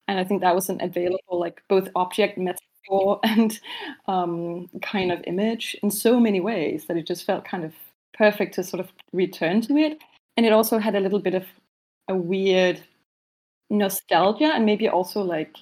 and 0.07 0.19
I 0.19 0.25
think 0.25 0.41
that 0.41 0.55
was 0.55 0.69
an 0.69 0.81
available 0.83 1.39
like 1.39 1.63
both 1.69 1.89
object 1.95 2.37
metaphor 2.37 3.19
and 3.25 3.59
um, 4.07 4.69
kind 4.83 5.11
of 5.11 5.23
image 5.27 5.75
in 5.83 5.91
so 5.91 6.19
many 6.21 6.41
ways 6.41 6.85
that 6.87 6.97
it 6.97 7.07
just 7.07 7.25
felt 7.25 7.45
kind 7.45 7.65
of 7.65 7.73
perfect 8.13 8.55
to 8.55 8.63
sort 8.63 8.81
of 8.81 8.91
return 9.13 9.61
to 9.63 9.77
it. 9.77 9.99
And 10.37 10.45
it 10.45 10.53
also 10.53 10.79
had 10.79 10.95
a 10.95 11.01
little 11.01 11.19
bit 11.19 11.35
of 11.35 11.45
a 12.09 12.15
weird 12.15 12.81
nostalgia 13.69 14.51
and 14.53 14.65
maybe 14.65 14.87
also 14.87 15.21
like 15.21 15.55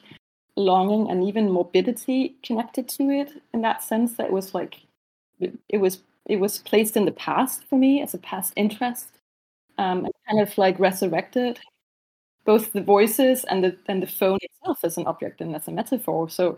longing 0.57 1.09
and 1.09 1.23
even 1.23 1.49
morbidity 1.51 2.35
connected 2.43 2.87
to 2.89 3.09
it 3.09 3.41
in 3.53 3.61
that 3.61 3.83
sense 3.83 4.13
that 4.15 4.27
it 4.27 4.33
was 4.33 4.53
like 4.53 4.81
it 5.69 5.77
was 5.77 6.01
it 6.27 6.39
was 6.39 6.59
placed 6.59 6.95
in 6.97 7.05
the 7.05 7.11
past 7.11 7.63
for 7.67 7.77
me 7.77 8.01
as 8.01 8.13
a 8.13 8.17
past 8.17 8.53
interest 8.55 9.09
um, 9.77 10.05
and 10.05 10.13
kind 10.29 10.41
of 10.41 10.57
like 10.57 10.79
resurrected 10.79 11.59
both 12.45 12.73
the 12.73 12.81
voices 12.81 13.43
and 13.45 13.63
the 13.63 13.77
and 13.87 14.01
the 14.03 14.07
phone 14.07 14.39
itself 14.41 14.79
as 14.83 14.97
an 14.97 15.07
object 15.07 15.41
and 15.41 15.55
as 15.55 15.67
a 15.67 15.71
metaphor. 15.71 16.29
So 16.29 16.57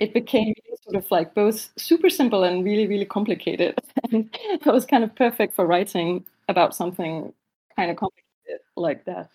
it 0.00 0.14
became 0.14 0.54
sort 0.84 0.96
of 0.96 1.10
like 1.10 1.34
both 1.34 1.70
super 1.78 2.10
simple 2.10 2.44
and 2.44 2.64
really 2.64 2.86
really 2.86 3.04
complicated. 3.06 3.76
and 4.12 4.28
it 4.34 4.66
was 4.66 4.86
kind 4.86 5.04
of 5.04 5.14
perfect 5.14 5.54
for 5.54 5.66
writing 5.66 6.24
about 6.48 6.74
something 6.74 7.32
kind 7.76 7.90
of 7.90 7.96
complicated 7.96 8.60
like 8.76 9.04
that 9.06 9.30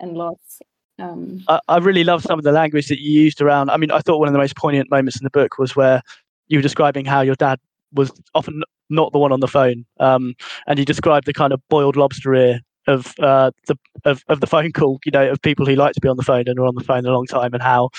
and 0.00 0.16
lots. 0.16 0.60
Um, 1.00 1.42
I, 1.48 1.60
I 1.68 1.78
really 1.78 2.04
love 2.04 2.22
some 2.22 2.38
of 2.38 2.44
the 2.44 2.52
language 2.52 2.88
that 2.88 3.00
you 3.00 3.22
used 3.22 3.40
around. 3.40 3.70
I 3.70 3.76
mean, 3.76 3.90
I 3.90 4.00
thought 4.00 4.18
one 4.18 4.28
of 4.28 4.32
the 4.32 4.38
most 4.38 4.56
poignant 4.56 4.90
moments 4.90 5.18
in 5.18 5.24
the 5.24 5.30
book 5.30 5.58
was 5.58 5.74
where 5.74 6.02
you 6.48 6.58
were 6.58 6.62
describing 6.62 7.04
how 7.04 7.20
your 7.20 7.36
dad 7.36 7.58
was 7.92 8.12
often 8.34 8.62
not 8.88 9.12
the 9.12 9.18
one 9.18 9.32
on 9.32 9.40
the 9.40 9.48
phone, 9.48 9.84
um, 10.00 10.34
and 10.66 10.78
you 10.78 10.84
described 10.84 11.26
the 11.26 11.32
kind 11.32 11.52
of 11.52 11.60
boiled 11.68 11.96
lobster 11.96 12.34
ear 12.34 12.60
of 12.86 13.14
uh, 13.20 13.50
the 13.66 13.78
of, 14.04 14.22
of 14.28 14.40
the 14.40 14.46
phone 14.46 14.72
call, 14.72 14.98
you 15.04 15.12
know, 15.12 15.30
of 15.30 15.40
people 15.42 15.66
who 15.66 15.74
like 15.74 15.94
to 15.94 16.00
be 16.00 16.08
on 16.08 16.16
the 16.16 16.22
phone 16.22 16.44
and 16.46 16.58
are 16.58 16.66
on 16.66 16.74
the 16.74 16.84
phone 16.84 17.06
a 17.06 17.12
long 17.12 17.26
time, 17.26 17.54
and 17.54 17.62
how, 17.62 17.90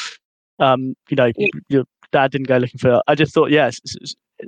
um, 0.60 0.96
you 1.10 1.16
know, 1.16 1.32
yeah. 1.38 1.48
your 1.70 1.84
dad 2.12 2.32
didn't 2.32 2.48
go 2.48 2.58
looking 2.58 2.80
for. 2.80 2.96
It. 2.96 3.04
I 3.08 3.16
just 3.16 3.34
thought, 3.34 3.52
yes, 3.52 3.80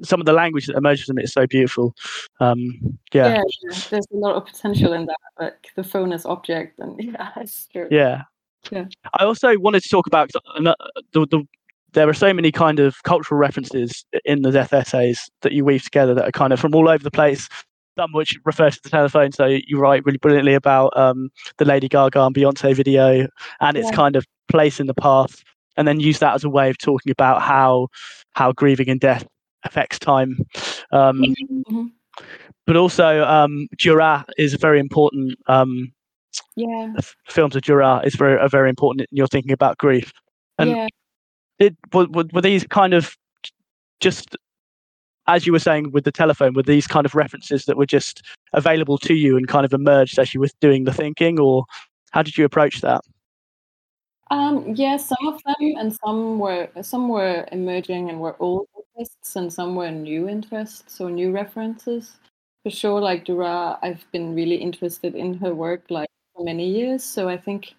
some 0.03 0.19
of 0.19 0.25
the 0.25 0.33
language 0.33 0.67
that 0.67 0.75
emerges 0.75 1.05
from 1.05 1.17
it 1.19 1.25
is 1.25 1.33
so 1.33 1.47
beautiful. 1.47 1.95
Um, 2.39 2.97
yeah. 3.13 3.35
yeah. 3.35 3.77
there's 3.89 4.07
a 4.11 4.17
lot 4.17 4.35
of 4.35 4.45
potential 4.45 4.93
in 4.93 5.05
that, 5.05 5.17
like 5.39 5.67
the 5.75 5.83
phone 5.83 6.11
as 6.11 6.25
object, 6.25 6.79
and 6.79 6.99
yeah, 7.03 7.31
it's 7.37 7.67
true. 7.67 7.87
Yeah. 7.89 8.23
Yeah. 8.71 8.86
I 9.19 9.23
also 9.26 9.58
wanted 9.60 9.84
to 9.84 9.89
talk 9.89 10.08
about 10.08 10.32
the, 10.32 10.76
the 11.13 11.47
there 11.93 12.10
are 12.10 12.13
so 12.13 12.34
many 12.34 12.52
kind 12.52 12.80
of 12.80 13.04
cultural 13.04 13.39
references 13.39 14.04
in 14.26 14.41
the 14.41 14.52
death 14.52 14.73
essays 14.73 15.30
that 15.41 15.52
you 15.52 15.63
weave 15.63 15.84
together 15.84 16.15
that 16.15 16.28
are 16.28 16.32
kind 16.32 16.52
of 16.52 16.60
from 16.60 16.73
all 16.73 16.89
over 16.89 17.04
the 17.04 17.12
place 17.12 17.47
some 17.97 18.12
which 18.13 18.38
refer 18.45 18.69
to 18.69 18.80
the 18.84 18.89
telephone. 18.89 19.32
So 19.32 19.45
you 19.45 19.80
write 19.80 20.06
really 20.06 20.17
brilliantly 20.17 20.54
about 20.54 20.95
um, 20.97 21.30
the 21.58 21.65
Lady 21.65 21.88
Gaga 21.88 22.23
and 22.23 22.36
Beyonce 22.36 22.76
video 22.76 23.28
and 23.62 23.78
its 23.78 23.89
yeah. 23.89 23.95
kind 23.95 24.15
of 24.15 24.26
place 24.47 24.80
in 24.80 24.88
the 24.88 24.93
past, 24.93 25.43
and 25.78 25.88
then 25.88 25.99
use 25.99 26.19
that 26.19 26.34
as 26.34 26.43
a 26.43 26.49
way 26.49 26.69
of 26.69 26.78
talking 26.78 27.12
about 27.12 27.41
how 27.41 27.88
how 28.34 28.52
grieving 28.52 28.89
and 28.89 28.99
death 28.99 29.26
affects 29.63 29.99
time. 29.99 30.38
Um, 30.91 31.21
mm-hmm. 31.21 31.86
But 32.65 32.78
also, 32.78 33.23
um, 33.23 33.67
Duras 33.78 34.23
is 34.38 34.54
a 34.54 34.58
very 34.58 34.80
important. 34.80 35.38
Um, 35.47 35.91
yeah. 36.56 36.93
Films 37.28 37.56
of 37.56 37.62
Duras 37.62 38.06
is 38.06 38.15
very 38.15 38.38
are 38.39 38.50
very 38.50 38.69
important 38.69 39.02
in 39.02 39.17
your 39.17 39.28
thinking 39.28 39.52
about 39.52 39.78
grief. 39.78 40.12
And 40.58 40.72
yeah. 40.72 40.88
did 41.60 41.78
were, 41.93 42.08
were 42.08 42.41
these 42.41 42.65
kind 42.67 42.93
of 42.93 43.15
just 44.00 44.36
as 45.28 45.46
you 45.46 45.54
were 45.54 45.60
saying 45.60 45.91
with 45.91 46.04
the 46.04 46.12
telephone, 46.12 46.54
were 46.54 46.63
these 46.63 46.88
kind 46.88 47.06
of 47.06 47.15
references 47.15 47.65
that 47.65 47.78
were 47.78 47.86
just 47.86 48.22
available 48.54 48.98
to 48.98 49.13
you 49.13 49.38
and 49.38 49.48
kind 49.48 49.65
of 49.65 49.74
emerged 49.74 50.19
as 50.19 50.34
you 50.34 50.39
were 50.39 50.50
doing 50.60 50.84
the 50.84 50.93
thinking, 50.93 51.39
or 51.39 51.65
how 52.12 52.22
did 52.22 52.38
you 52.38 52.46
approach 52.46 52.82
that? 52.82 53.02
Um, 54.32 54.74
yeah, 54.76 54.98
some 54.98 55.28
of 55.28 55.39
them, 55.46 55.76
and 55.78 55.96
some 56.04 56.39
were 56.39 56.67
some 56.82 57.08
were 57.08 57.48
emerging 57.52 58.10
and 58.10 58.19
were 58.19 58.36
old 58.39 58.67
interests, 58.98 59.36
and 59.36 59.52
some 59.52 59.76
were 59.76 59.91
new 59.91 60.28
interests 60.28 61.00
or 61.00 61.10
new 61.10 61.32
references. 61.32 62.17
For 62.63 62.69
sure, 62.69 63.02
like 63.02 63.26
Duras, 63.26 63.78
I've 63.82 64.06
been 64.12 64.34
really 64.34 64.56
interested 64.56 65.15
in 65.15 65.36
her 65.36 65.54
work 65.54 65.84
like 65.89 66.10
for 66.36 66.43
many 66.46 66.67
years, 66.69 67.04
so 67.04 67.30
I 67.30 67.38
think 67.38 67.74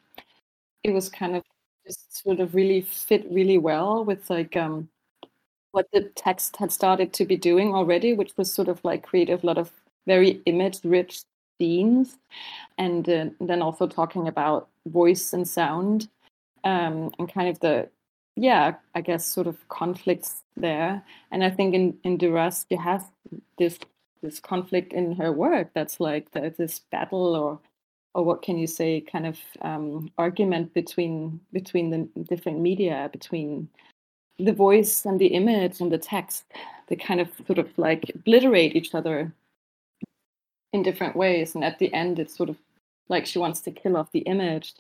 it 0.85 0.93
was 0.93 1.09
kind 1.09 1.37
of 1.37 1.45
just 1.87 2.23
sort 2.25 2.41
of 2.41 2.55
really 2.55 2.83
fit 2.83 3.27
really 3.31 3.59
well 3.59 4.05
with 4.05 4.31
like 4.31 4.57
um 4.57 4.89
what 5.73 5.87
the 5.93 6.03
text 6.17 6.57
had 6.57 6.73
started 6.73 7.13
to 7.15 7.25
be 7.27 7.37
doing 7.37 7.75
already, 7.75 8.15
which 8.15 8.37
was 8.37 8.53
sort 8.53 8.69
of 8.69 8.81
like 8.85 9.03
create 9.05 9.31
a 9.31 9.41
lot 9.43 9.59
of 9.59 9.73
very 10.07 10.43
image-rich 10.47 11.23
scenes, 11.61 12.19
and 12.79 13.09
uh, 13.09 13.27
then 13.41 13.63
also 13.63 13.87
talking 13.87 14.29
about 14.29 14.69
voice 14.87 15.33
and 15.33 15.49
sound, 15.49 16.09
um, 16.65 17.13
and 17.19 17.33
kind 17.33 17.49
of 17.49 17.61
the 17.61 17.89
yeah, 18.37 18.75
I 18.95 19.01
guess 19.03 19.27
sort 19.27 19.47
of 19.49 19.69
conflicts 19.69 20.43
there. 20.57 21.05
And 21.33 21.45
I 21.45 21.51
think 21.51 21.75
in 21.75 21.99
in 22.05 22.19
Duras 22.19 22.67
you 22.71 22.79
have 22.79 23.11
this 23.59 23.79
this 24.23 24.41
conflict 24.41 24.93
in 24.93 25.13
her 25.17 25.33
work 25.33 25.71
that's 25.75 26.01
like 26.01 26.31
this 26.33 26.81
battle 26.93 27.37
or 27.37 27.61
or 28.15 28.25
what 28.25 28.43
can 28.43 28.57
you 28.57 28.67
say 28.67 29.01
kind 29.01 29.27
of 29.27 29.39
um, 29.63 30.11
argument 30.19 30.73
between 30.75 31.41
between 31.53 31.91
the 31.91 32.25
different 32.25 32.61
media 32.61 33.09
between 33.13 33.69
the 34.39 34.53
voice 34.53 35.05
and 35.05 35.21
the 35.21 35.29
image 35.29 35.81
and 35.81 35.93
the 35.93 35.99
text 35.99 36.45
they 36.89 36.97
kind 36.97 37.21
of 37.21 37.29
sort 37.47 37.59
of 37.59 37.69
like 37.79 38.11
obliterate 38.15 38.77
each 38.77 38.95
other 38.95 39.33
in 40.73 40.83
different 40.83 41.17
ways? 41.17 41.55
And 41.55 41.65
at 41.65 41.79
the 41.79 41.93
end 41.95 42.19
it's 42.19 42.37
sort 42.37 42.51
of 42.51 42.57
like 43.09 43.27
she 43.27 43.39
wants 43.39 43.61
to 43.63 43.71
kill 43.71 43.97
off 43.97 44.13
the 44.13 44.21
image. 44.21 44.75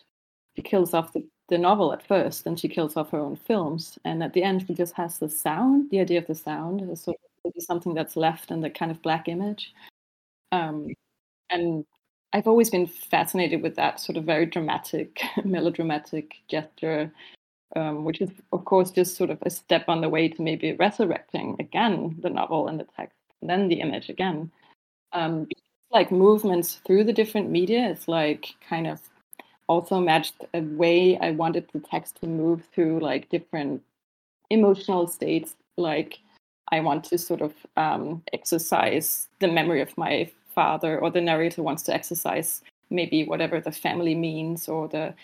She 0.56 0.62
kills 0.62 0.94
off 0.94 1.12
the, 1.12 1.24
the 1.48 1.58
novel 1.58 1.92
at 1.92 2.06
first 2.06 2.46
and 2.46 2.58
she 2.58 2.68
kills 2.68 2.96
off 2.96 3.10
her 3.10 3.18
own 3.18 3.36
films. 3.36 3.98
And 4.04 4.22
at 4.22 4.32
the 4.32 4.42
end 4.42 4.64
she 4.66 4.74
just 4.74 4.94
has 4.94 5.18
the 5.18 5.28
sound 5.28 5.90
the 5.90 6.00
idea 6.00 6.18
of 6.18 6.26
the 6.26 6.34
sound 6.34 6.80
is 6.90 7.02
sort 7.02 7.16
of 7.44 7.52
something 7.58 7.94
that's 7.94 8.16
left 8.16 8.50
in 8.50 8.60
the 8.60 8.70
kind 8.70 8.90
of 8.90 9.02
black 9.02 9.28
image. 9.28 9.72
Um, 10.52 10.88
and 11.50 11.84
i've 12.34 12.46
always 12.46 12.68
been 12.68 12.86
fascinated 12.86 13.62
with 13.62 13.76
that 13.76 13.98
sort 13.98 14.18
of 14.18 14.24
very 14.24 14.44
dramatic 14.44 15.22
melodramatic 15.44 16.34
gesture 16.48 17.10
um, 17.76 18.04
which 18.04 18.20
is, 18.20 18.30
of 18.52 18.64
course, 18.64 18.90
just 18.90 19.16
sort 19.16 19.30
of 19.30 19.38
a 19.42 19.50
step 19.50 19.88
on 19.88 20.00
the 20.00 20.08
way 20.08 20.28
to 20.28 20.42
maybe 20.42 20.72
resurrecting 20.72 21.56
again 21.58 22.16
the 22.20 22.30
novel 22.30 22.68
and 22.68 22.78
the 22.78 22.86
text, 22.96 23.18
and 23.40 23.50
then 23.50 23.68
the 23.68 23.80
image 23.80 24.08
again. 24.08 24.50
Um, 25.12 25.48
like 25.90 26.10
movements 26.10 26.80
through 26.86 27.04
the 27.04 27.12
different 27.12 27.50
media, 27.50 27.88
it's 27.90 28.08
like 28.08 28.54
kind 28.68 28.86
of 28.86 29.00
also 29.68 29.98
matched 30.00 30.34
a 30.52 30.60
way 30.60 31.18
I 31.18 31.30
wanted 31.30 31.68
the 31.72 31.80
text 31.80 32.20
to 32.20 32.26
move 32.26 32.62
through 32.74 33.00
like 33.00 33.30
different 33.30 33.82
emotional 34.50 35.06
states 35.06 35.56
like 35.78 36.18
I 36.70 36.80
want 36.80 37.04
to 37.04 37.18
sort 37.18 37.40
of 37.40 37.54
um, 37.76 38.22
exercise 38.32 39.28
the 39.40 39.48
memory 39.48 39.80
of 39.80 39.96
my 39.96 40.30
father, 40.54 40.98
or 40.98 41.10
the 41.10 41.20
narrator 41.20 41.62
wants 41.62 41.82
to 41.84 41.94
exercise 41.94 42.62
maybe 42.90 43.24
whatever 43.24 43.60
the 43.60 43.72
family 43.72 44.14
means, 44.14 44.68
or 44.68 44.88
the 44.88 45.14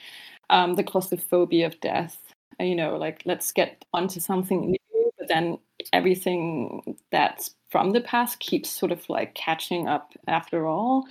um, 0.50 0.74
the 0.74 0.84
claustrophobia 0.84 1.66
of 1.66 1.80
death. 1.80 2.18
You 2.58 2.74
know, 2.74 2.96
like 2.96 3.22
let's 3.24 3.52
get 3.52 3.84
onto 3.94 4.20
something 4.20 4.72
new, 4.72 5.10
but 5.18 5.28
then 5.28 5.58
everything 5.92 6.96
that's 7.10 7.54
from 7.70 7.92
the 7.92 8.00
past 8.00 8.40
keeps 8.40 8.68
sort 8.68 8.92
of 8.92 9.08
like 9.08 9.34
catching 9.34 9.88
up 9.88 10.12
after 10.26 10.66
all. 10.66 11.06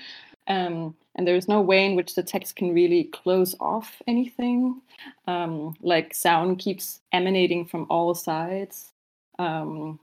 Um, 0.47 0.95
and 1.15 1.27
there 1.27 1.35
is 1.35 1.47
no 1.47 1.61
way 1.61 1.85
in 1.85 1.95
which 1.95 2.15
the 2.15 2.23
text 2.23 2.55
can 2.55 2.73
really 2.73 3.05
close 3.05 3.55
off 3.59 4.01
anything. 4.07 4.81
Um, 5.27 5.75
like 5.81 6.13
sound 6.13 6.59
keeps 6.59 7.01
emanating 7.13 7.65
from 7.65 7.85
all 7.89 8.13
sides. 8.15 8.91
Um, 9.37 9.99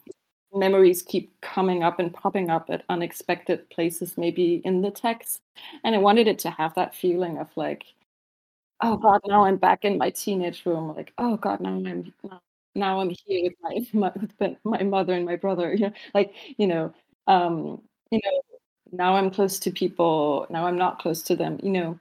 memories 0.57 1.03
keep 1.03 1.33
coming 1.41 1.83
up 1.83 1.99
and 1.99 2.13
popping 2.15 2.51
up 2.51 2.71
at 2.71 2.85
unexpected 2.89 3.69
places, 3.71 4.17
maybe 4.19 4.63
in 4.65 4.83
the 4.83 4.91
text. 4.91 5.41
And 5.85 5.95
I 5.95 5.99
wanted 5.99 6.27
it 6.29 6.39
to 6.41 6.51
have 6.51 6.75
that 6.75 6.95
feeling 6.95 7.39
of 7.39 7.49
like, 7.57 7.85
oh 8.81 8.97
God, 8.97 9.21
now 9.27 9.45
I'm 9.45 9.57
back 9.57 9.85
in 9.85 9.99
my 9.99 10.11
teenage 10.11 10.65
room. 10.67 10.95
Like, 10.95 11.13
oh 11.19 11.37
God, 11.37 11.61
now 11.61 11.71
I'm 11.71 12.13
now 12.75 13.01
I'm 13.01 13.11
here 13.11 13.45
with 13.45 13.55
my 13.93 14.11
my, 14.41 14.57
my 14.65 14.83
mother 14.83 15.15
and 15.15 15.25
my 15.27 15.37
brother. 15.37 15.75
You 15.79 15.87
know, 15.89 15.93
like 16.15 16.35
you 16.59 16.67
know, 16.67 16.95
um, 17.27 17.83
you 18.11 18.21
know, 18.25 18.43
now 18.93 19.17
I'm 19.17 19.31
close 19.31 19.59
to 19.61 19.71
people. 19.71 20.47
Now 20.51 20.67
I'm 20.67 20.77
not 20.79 20.99
close 21.01 21.23
to 21.25 21.37
them. 21.37 21.59
You 21.63 21.71
know, 21.71 21.99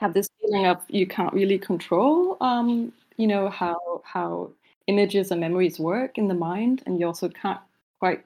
have 0.00 0.14
this 0.14 0.28
feeling 0.40 0.66
of 0.66 0.82
you 0.88 1.06
can't 1.06 1.32
really 1.34 1.58
control. 1.58 2.36
Um, 2.42 2.92
you 3.16 3.26
know 3.26 3.50
how 3.50 4.02
how 4.04 4.50
images 4.88 5.30
and 5.30 5.40
memories 5.40 5.78
work 5.78 6.18
in 6.18 6.28
the 6.28 6.34
mind, 6.34 6.82
and 6.86 6.98
you 7.00 7.06
also 7.06 7.28
can't 7.28 7.60
quite 8.00 8.24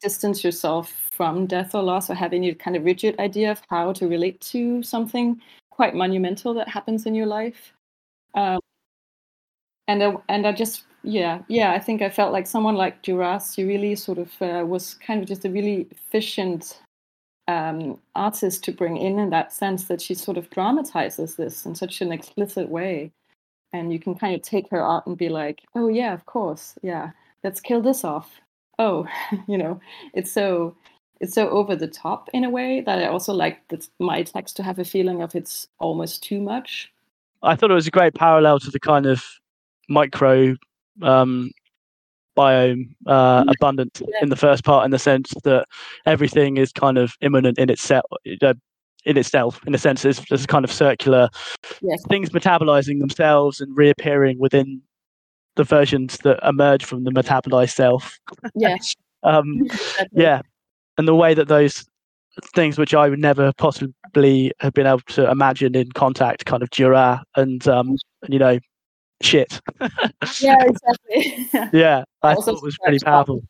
distance 0.00 0.44
yourself 0.44 0.92
from 1.12 1.46
death 1.46 1.74
or 1.74 1.82
loss 1.82 2.10
or 2.10 2.14
have 2.14 2.32
any 2.32 2.54
kind 2.54 2.76
of 2.76 2.84
rigid 2.84 3.18
idea 3.18 3.50
of 3.50 3.62
how 3.70 3.92
to 3.92 4.06
relate 4.06 4.40
to 4.40 4.82
something 4.82 5.40
quite 5.70 5.94
monumental 5.94 6.54
that 6.54 6.68
happens 6.68 7.06
in 7.06 7.14
your 7.14 7.26
life. 7.26 7.72
Um, 8.34 8.60
and 9.88 10.02
I, 10.02 10.16
and 10.28 10.46
I 10.46 10.52
just 10.52 10.84
yeah 11.02 11.42
yeah 11.48 11.72
I 11.72 11.78
think 11.78 12.00
I 12.02 12.08
felt 12.10 12.32
like 12.32 12.46
someone 12.46 12.76
like 12.76 13.02
Duras, 13.02 13.54
she 13.54 13.64
really 13.64 13.94
sort 13.96 14.18
of 14.18 14.30
uh, 14.40 14.64
was 14.66 14.94
kind 14.94 15.20
of 15.22 15.28
just 15.28 15.44
a 15.44 15.50
really 15.50 15.86
efficient 15.90 16.80
um, 17.48 18.00
artist 18.14 18.64
to 18.64 18.72
bring 18.72 18.96
in 18.96 19.18
in 19.18 19.30
that 19.30 19.52
sense 19.52 19.84
that 19.84 20.00
she 20.00 20.14
sort 20.14 20.38
of 20.38 20.50
dramatizes 20.50 21.36
this 21.36 21.66
in 21.66 21.74
such 21.74 22.00
an 22.00 22.12
explicit 22.12 22.68
way, 22.68 23.12
and 23.72 23.92
you 23.92 23.98
can 24.00 24.14
kind 24.14 24.34
of 24.34 24.42
take 24.42 24.70
her 24.70 24.82
out 24.82 25.06
and 25.06 25.18
be 25.18 25.28
like, 25.28 25.62
oh 25.74 25.88
yeah, 25.88 26.14
of 26.14 26.26
course, 26.26 26.74
yeah, 26.82 27.10
let's 27.44 27.60
kill 27.60 27.82
this 27.82 28.04
off. 28.04 28.40
Oh, 28.78 29.06
you 29.48 29.58
know, 29.58 29.80
it's 30.12 30.30
so 30.30 30.76
it's 31.20 31.34
so 31.34 31.48
over 31.50 31.76
the 31.76 31.86
top 31.86 32.28
in 32.32 32.44
a 32.44 32.50
way 32.50 32.80
that 32.80 32.98
I 32.98 33.06
also 33.06 33.32
like 33.32 33.66
that 33.68 33.86
my 33.98 34.22
text 34.22 34.56
to 34.56 34.62
have 34.62 34.78
a 34.78 34.84
feeling 34.84 35.22
of 35.22 35.34
it's 35.34 35.68
almost 35.78 36.22
too 36.22 36.40
much. 36.40 36.92
I 37.42 37.56
thought 37.56 37.70
it 37.70 37.74
was 37.74 37.86
a 37.86 37.92
great 37.92 38.14
parallel 38.14 38.58
to 38.60 38.70
the 38.70 38.80
kind 38.80 39.06
of 39.06 39.22
micro 39.88 40.56
um, 41.02 41.50
biome 42.36 42.94
uh, 43.06 43.40
mm-hmm. 43.40 43.48
abundant 43.50 44.00
yeah. 44.00 44.18
in 44.22 44.28
the 44.28 44.36
first 44.36 44.64
part 44.64 44.84
in 44.84 44.90
the 44.90 44.98
sense 44.98 45.32
that 45.44 45.66
everything 46.06 46.56
is 46.56 46.72
kind 46.72 46.98
of 46.98 47.14
immanent 47.20 47.58
in 47.58 47.70
itself 47.70 48.04
uh, 48.42 48.54
in 49.04 49.16
itself 49.16 49.60
in 49.66 49.74
a 49.74 49.78
sense 49.78 50.02
there's, 50.02 50.20
there's 50.30 50.46
kind 50.46 50.64
of 50.64 50.72
circular 50.72 51.28
yes. 51.82 52.02
things 52.08 52.30
metabolizing 52.30 52.98
themselves 53.00 53.60
and 53.60 53.76
reappearing 53.76 54.38
within 54.38 54.80
the 55.56 55.64
versions 55.64 56.18
that 56.18 56.38
emerge 56.46 56.84
from 56.84 57.04
the 57.04 57.10
metabolized 57.10 57.74
self 57.74 58.18
yeah 58.54 58.76
um, 59.22 59.62
yeah 60.12 60.40
and 60.98 61.08
the 61.08 61.14
way 61.14 61.34
that 61.34 61.48
those 61.48 61.84
things 62.54 62.78
which 62.78 62.94
I 62.94 63.08
would 63.08 63.20
never 63.20 63.52
possibly 63.58 64.52
have 64.60 64.74
been 64.74 64.86
able 64.86 65.00
to 65.00 65.30
imagine 65.30 65.74
in 65.74 65.92
contact 65.92 66.46
kind 66.46 66.62
of 66.62 66.70
Duras 66.70 67.20
and 67.36 67.66
um, 67.68 67.96
you 68.28 68.38
know 68.38 68.58
shit. 69.22 69.60
yeah, 70.40 70.56
exactly. 70.62 71.48
yeah, 71.72 72.04
I 72.22 72.34
thought 72.34 72.48
it 72.48 72.62
was 72.62 72.76
pretty 72.78 72.98
powerful. 73.04 73.42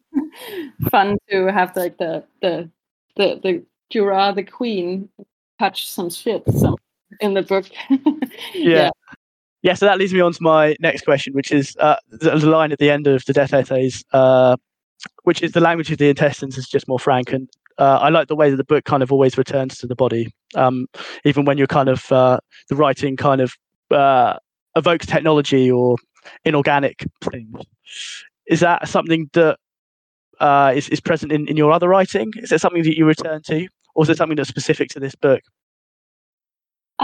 Fun 0.90 1.17
to 1.31 1.53
have 1.53 1.77
like 1.77 1.99
the 1.99 2.25
the 2.43 2.71
the 3.17 3.40
the 3.43 3.64
Duras, 3.90 4.35
the 4.35 4.45
queen, 4.45 5.09
touch 5.59 5.88
some 5.90 6.11
shit 6.11 6.43
some 6.59 6.77
in 7.21 7.35
the 7.35 7.43
book. 7.43 7.67
yeah. 7.90 7.99
yeah. 8.55 8.90
Yeah, 9.64 9.72
so 9.72 9.87
that 9.87 9.96
leads 9.96 10.12
me 10.12 10.20
on 10.20 10.35
to 10.35 10.42
my 10.42 10.77
next 10.79 11.07
question, 11.07 11.33
which 11.33 11.50
is 11.50 11.74
uh, 11.81 11.96
the, 12.11 12.37
line 12.37 12.70
at 12.70 12.79
the 12.79 12.90
end 12.90 13.07
of 13.07 13.24
the 13.24 13.33
Death 13.33 13.55
Essays, 13.55 14.05
uh, 14.12 14.57
which 15.22 15.42
is 15.42 15.53
the 15.53 15.61
language 15.61 15.90
of 15.90 15.96
the 15.96 16.11
intestines 16.11 16.59
is 16.59 16.68
just 16.68 16.87
more 16.87 16.98
frank. 16.98 17.33
And 17.33 17.48
uh, 17.79 17.96
I 18.03 18.11
like 18.11 18.29
the 18.29 18.37
way 18.37 18.50
that 18.50 18.57
the 18.59 18.64
book 18.64 18.85
kind 18.85 19.03
of 19.03 19.11
always 19.11 19.38
returns 19.38 19.79
to 19.79 19.87
the 19.87 19.96
body, 19.96 20.29
um, 20.55 20.87
even 21.24 21.46
when 21.46 21.57
you're 21.57 21.66
kind 21.66 21.88
of 21.88 22.12
uh, 22.12 22.40
the 22.68 22.77
writing 22.77 23.16
kind 23.16 23.40
of 23.40 23.55
uh, 23.90 24.37
evokes 24.77 25.07
technology 25.07 25.70
or 25.70 25.96
inorganic 26.44 27.07
things. 27.22 27.57
Is 28.46 28.61
that 28.61 28.87
something 28.87 29.31
that 29.33 29.57
uh, 30.40 30.74
is 30.77 30.90
is 30.90 31.00
present 31.00 31.33
in, 31.33 31.48
in 31.48 31.57
your 31.57 31.72
other 31.72 31.88
writing? 31.88 32.35
Is 32.37 32.53
it 32.53 32.61
something 32.61 32.83
that 32.83 32.98
you 32.98 33.07
return 33.07 33.40
to, 33.44 33.66
or 33.94 34.05
is 34.05 34.11
it 34.11 34.18
something 34.18 34.37
that's 34.37 34.50
specific 34.50 34.90
to 34.90 35.00
this 35.00 35.14
book? 35.14 35.40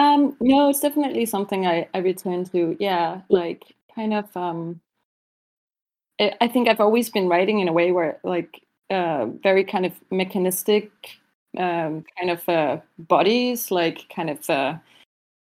Um, 0.00 0.34
no, 0.40 0.70
it's 0.70 0.80
definitely 0.80 1.26
something 1.26 1.66
I, 1.66 1.86
I 1.92 1.98
return 1.98 2.44
to. 2.46 2.74
Yeah, 2.80 3.20
like 3.28 3.64
kind 3.94 4.14
of. 4.14 4.34
Um, 4.36 4.80
it, 6.18 6.36
I 6.40 6.48
think 6.48 6.68
I've 6.68 6.80
always 6.80 7.10
been 7.10 7.28
writing 7.28 7.60
in 7.60 7.68
a 7.68 7.72
way 7.72 7.92
where, 7.92 8.18
like, 8.24 8.62
uh, 8.90 9.26
very 9.42 9.64
kind 9.64 9.86
of 9.86 9.92
mechanistic, 10.10 10.90
um, 11.56 12.04
kind 12.18 12.30
of 12.30 12.48
uh, 12.48 12.78
bodies, 12.98 13.70
like 13.70 14.06
kind 14.14 14.30
of. 14.30 14.48
Uh, 14.50 14.76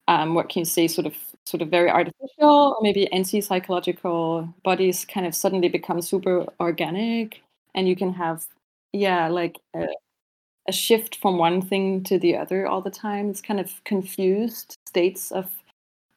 um, 0.07 0.35
what 0.35 0.49
can 0.49 0.61
you 0.61 0.65
say? 0.65 0.87
Sort 0.87 1.07
of 1.07 1.15
sort 1.45 1.61
of 1.63 1.69
very 1.69 1.89
artificial 1.89 2.75
or 2.75 2.77
maybe 2.81 3.11
anti-psychological 3.13 4.53
bodies 4.63 5.05
kind 5.05 5.25
of 5.27 5.35
suddenly 5.35 5.69
become 5.69 6.01
super 6.01 6.45
organic 6.59 7.41
and 7.75 7.87
you 7.89 7.95
can 7.95 8.13
have 8.13 8.45
yeah 8.93 9.27
like 9.29 9.57
a, 10.69 10.71
shift 10.71 11.15
from 11.17 11.37
one 11.37 11.61
thing 11.61 12.03
to 12.03 12.19
the 12.19 12.35
other 12.35 12.67
all 12.67 12.81
the 12.81 12.89
time. 12.89 13.29
It's 13.29 13.41
kind 13.41 13.59
of 13.59 13.83
confused 13.83 14.77
states 14.87 15.31
of 15.31 15.49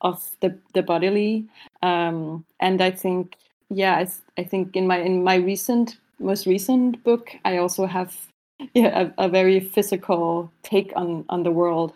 of 0.01 0.31
the 0.41 0.59
the 0.75 0.83
bodily. 0.83 1.47
Um, 1.83 2.45
and 2.61 2.81
i 2.81 2.91
think 2.91 3.37
yeah 3.71 3.97
I, 3.97 4.41
I 4.41 4.45
think 4.45 4.77
in 4.77 4.87
my 4.87 4.99
in 4.99 5.25
my 5.25 5.37
recent 5.37 5.97
most 6.19 6.47
recent 6.47 7.03
book 7.05 7.31
i 7.45 7.57
also 7.57 7.87
have 7.87 8.17
yeah 8.75 9.11
a, 9.19 9.25
a 9.27 9.29
very 9.29 9.61
physical 9.61 10.51
take 10.63 10.93
on 10.97 11.25
on 11.29 11.43
the 11.43 11.51
world. 11.51 11.93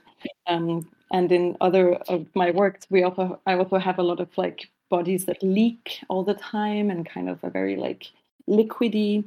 Um, 0.48 0.88
and 1.12 1.30
in 1.30 1.56
other 1.60 1.94
of 2.08 2.26
my 2.34 2.50
works 2.50 2.86
we 2.90 3.04
also 3.04 3.38
i 3.46 3.54
also 3.54 3.78
have 3.78 3.98
a 3.98 4.02
lot 4.02 4.20
of 4.20 4.28
like 4.36 4.68
bodies 4.90 5.24
that 5.24 5.42
leak 5.42 6.00
all 6.08 6.24
the 6.24 6.34
time 6.34 6.90
and 6.90 7.06
kind 7.06 7.28
of 7.28 7.42
a 7.42 7.50
very 7.50 7.76
like 7.76 8.10
liquidy 8.48 9.24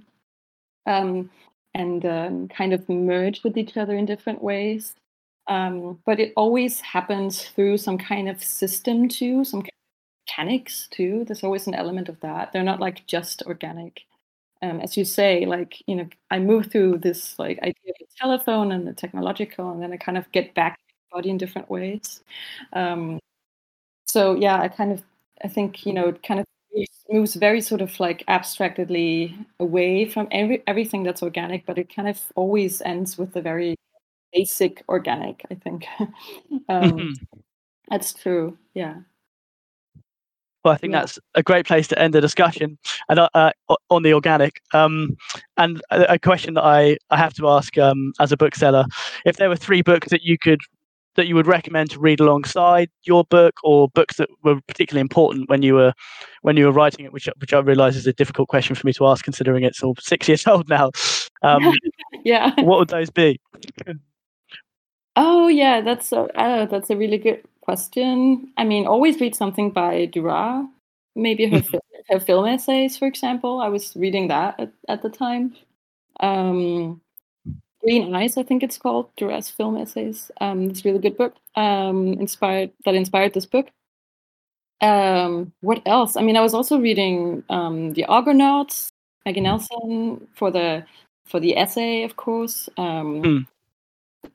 um, 0.86 1.30
and 1.73 2.05
um, 2.05 2.47
kind 2.47 2.73
of 2.73 2.88
merge 2.89 3.43
with 3.43 3.58
each 3.58 3.77
other 3.77 3.95
in 3.95 4.05
different 4.05 4.43
ways. 4.43 4.95
Um, 5.47 5.99
but 6.05 6.19
it 6.19 6.34
always 6.38 6.79
happens 6.82 7.43
through 7.43 7.77
some 7.77 7.97
kind 7.97 8.29
of 8.29 8.43
system 8.43 9.08
too 9.10 9.43
some 9.43 9.63
mechanics 10.27 10.88
too. 10.91 11.23
There's 11.25 11.43
always 11.43 11.67
an 11.67 11.73
element 11.75 12.10
of 12.10 12.19
that. 12.21 12.53
They're 12.53 12.63
not 12.63 12.79
like 12.79 13.05
just 13.08 13.43
organic. 13.43 14.01
Um, 14.62 14.82
as 14.82 14.97
you 14.97 15.05
say 15.05 15.45
like 15.45 15.82
you 15.88 15.95
know 15.95 16.10
i 16.32 16.38
move 16.38 16.69
through 16.69 16.97
this 16.97 17.39
like 17.39 17.60
idea 17.60 17.91
of 17.91 17.95
the 17.97 18.05
telephone 18.17 18.73
and 18.73 18.86
the 18.86 18.91
technological 18.91 19.71
and 19.71 19.82
then 19.82 19.93
i 19.93 19.95
kind 19.97 20.17
of 20.17 20.29
get 20.34 20.53
back 20.53 20.77
body 21.12 21.29
in 21.29 21.38
different 21.38 21.69
ways. 21.69 22.23
Um, 22.73 23.19
so 24.08 24.36
yeah, 24.36 24.60
I 24.60 24.67
kind 24.67 24.91
of 24.91 25.03
I 25.43 25.47
think 25.47 25.86
you 25.86 25.93
know 25.93 26.13
kind 26.13 26.39
of 26.39 26.45
moves 27.10 27.36
very 27.36 27.62
sort 27.62 27.82
of 27.82 27.99
like 27.99 28.23
abstractedly 28.27 29.36
away 29.60 30.05
from 30.05 30.27
every 30.32 30.63
everything 30.67 31.03
that's 31.03 31.23
organic, 31.23 31.65
but 31.65 31.77
it 31.77 31.93
kind 31.93 32.08
of 32.08 32.21
always 32.36 32.82
ends 32.82 33.17
with 33.17 33.36
a 33.36 33.41
very 33.41 33.75
basic 34.34 34.84
organic. 34.88 35.45
I 35.51 35.55
think 35.55 35.86
um, 35.99 36.91
mm-hmm. 36.91 37.12
that's 37.89 38.13
true. 38.13 38.58
Yeah. 38.73 38.97
Well, 40.63 40.73
I 40.73 40.77
think 40.77 40.91
yeah. 40.91 40.99
that's 40.99 41.19
a 41.36 41.43
great 41.43 41.65
place 41.65 41.88
to 41.88 41.97
end 41.97 42.13
the 42.13 42.19
discussion 42.19 42.77
and 43.08 43.17
uh, 43.19 43.29
uh 43.34 43.51
on 43.89 44.03
the 44.03 44.13
organic. 44.13 44.62
Um, 44.73 45.15
and 45.58 45.82
a, 45.89 46.13
a, 46.13 46.19
question 46.19 46.55
that 46.55 46.65
I, 46.65 46.97
I 47.10 47.17
have 47.17 47.34
to 47.36 47.47
ask 47.47 47.77
um, 47.77 48.13
as 48.19 48.32
a 48.32 48.38
bookseller: 48.38 48.86
if 49.25 49.38
there 49.38 49.49
were 49.49 49.55
three 49.55 49.82
books 49.82 50.10
that 50.10 50.23
you 50.23 50.38
could 50.38 50.60
that 51.15 51.28
you 51.28 51.36
would 51.36 51.48
recommend 51.48 51.89
to 51.91 52.00
read 52.00 52.19
alongside 52.19 52.89
your 53.04 53.24
book, 53.26 53.56
or 53.63 53.89
books 53.89 54.17
that 54.17 54.30
were 54.43 54.60
particularly 54.67 55.02
important 55.02 55.50
when 55.50 55.62
you 55.62 55.76
were 55.76 55.93
when 56.41 56.58
you 56.58 56.65
were 56.65 56.72
writing 56.72 57.06
it? 57.06 57.13
Which 57.13 57.28
which 57.38 57.54
I 57.54 57.60
realise 57.60 57.95
is 57.95 58.08
a 58.08 58.13
difficult 58.13 58.50
question 58.50 58.76
for 58.76 58.86
me 58.86 58.93
to 58.93 59.08
ask, 59.08 59.24
considering 59.24 59.63
it's 59.63 59.84
all 59.84 59.95
six 60.00 60.28
years 60.28 60.45
old 60.48 60.69
now. 60.69 60.91
Um, 61.41 61.74
yeah. 62.24 62.54
What 62.62 62.80
would 62.80 62.89
those 62.89 63.10
be? 63.10 63.39
Oh 65.15 65.48
yeah, 65.48 65.82
that's 65.82 66.12
a 66.12 66.22
uh, 66.39 66.65
that's 66.65 66.89
a 66.89 66.98
really 66.98 67.17
good 67.17 67.43
question. 67.62 68.52
I 68.58 68.63
mean, 68.63 68.88
always 68.88 69.19
read 69.19 69.36
something 69.36 69.72
by 69.72 70.06
Duras. 70.06 70.65
Maybe 71.15 71.48
her 71.48 71.62
her 72.10 72.19
film 72.19 72.45
essays, 72.45 72.98
for 72.98 73.08
example. 73.08 73.62
I 73.62 73.67
was 73.67 73.95
reading 73.95 74.28
that 74.30 74.60
at, 74.60 74.72
at 74.88 75.02
the 75.02 75.10
time. 75.10 75.56
Um, 76.19 77.02
Green 77.82 78.13
Eyes, 78.13 78.38
I 78.38 78.44
think 78.44 78.62
it's 78.63 78.78
called, 78.78 79.10
Duras 79.15 79.50
Film 79.50 79.78
Essays. 79.78 80.32
Um, 80.42 80.70
it's 80.70 80.82
a 80.82 80.89
really 80.89 81.00
good 81.00 81.18
book. 81.18 81.36
Um, 81.56 82.13
inspired 82.13 82.72
that 82.86 82.96
inspired 82.96 83.34
this 83.34 83.46
book. 83.46 83.68
Um, 84.82 85.54
what 85.62 85.82
else? 85.86 86.15
I 86.15 86.22
mean, 86.22 86.38
I 86.38 86.42
was 86.42 86.54
also 86.54 86.80
reading 86.80 87.44
um, 87.50 87.94
The 87.94 88.06
Argonauts, 88.06 88.89
Maggie 89.26 89.42
Nelson, 89.42 90.28
for 90.36 90.52
the 90.52 90.86
for 91.26 91.39
the 91.39 91.58
essay, 91.58 92.04
of 92.04 92.15
course. 92.15 92.70
Um, 92.78 93.22
Mm. 93.24 93.48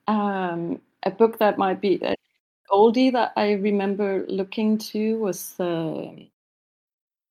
um, 0.07 0.81
a 1.03 1.11
book 1.11 1.37
that 1.39 1.57
might 1.57 1.81
be 1.81 2.01
uh, 2.03 2.15
oldie 2.71 3.11
that 3.11 3.31
I 3.35 3.53
remember 3.53 4.25
looking 4.27 4.77
to 4.93 5.19
was 5.19 5.59
uh, 5.59 6.09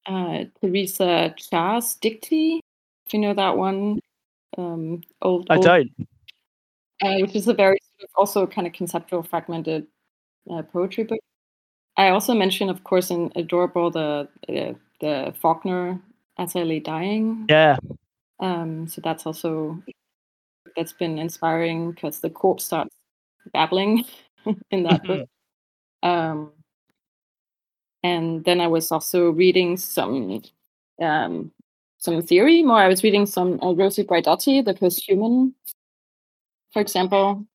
uh, 0.07 0.44
Theresa 0.61 1.35
Cha's 1.37 1.96
Dictee. 2.00 2.61
If 3.07 3.14
you 3.14 3.20
know 3.20 3.35
that 3.35 3.57
one, 3.57 4.00
um, 4.58 5.00
old. 5.22 5.46
I 5.50 5.58
don't. 5.58 5.90
uh, 7.02 7.16
which 7.20 7.34
is 7.34 7.48
a 7.48 7.54
very 7.54 7.78
also 8.16 8.46
kind 8.46 8.66
of 8.66 8.72
conceptual 8.72 9.22
fragmented 9.22 9.86
uh, 10.50 10.62
poetry 10.62 11.04
book. 11.04 11.20
I 11.96 12.08
also 12.08 12.34
mentioned, 12.34 12.70
of 12.70 12.84
course, 12.84 13.10
in 13.10 13.32
Adorable 13.36 13.90
the 13.90 14.28
uh, 14.48 14.74
the 15.00 15.34
Faulkner 15.40 16.00
As 16.38 16.56
I 16.56 16.62
Lay 16.62 16.80
Dying. 16.80 17.46
Yeah. 17.48 17.76
Um, 18.40 18.88
so 18.88 19.00
that's 19.02 19.26
also 19.26 19.82
that's 20.76 20.92
been 20.92 21.18
inspiring 21.18 21.92
because 21.92 22.20
the 22.20 22.30
corpse 22.30 22.64
starts 22.64 22.94
babbling 23.52 24.04
in 24.70 24.82
that 24.84 25.04
book. 25.04 25.28
Um, 26.02 26.52
and 28.02 28.44
then 28.44 28.60
I 28.60 28.66
was 28.66 28.92
also 28.92 29.30
reading 29.30 29.76
some 29.76 30.42
um, 31.00 31.52
some 32.04 32.20
theory 32.20 32.62
more. 32.62 32.76
I 32.78 32.88
was 32.88 33.02
reading 33.02 33.24
some 33.24 33.58
uh, 33.62 33.72
Rosi 33.72 34.04
Braidotti, 34.04 34.62
the 34.62 34.74
posthuman, 34.74 35.54
for 36.72 36.82
example, 36.82 37.46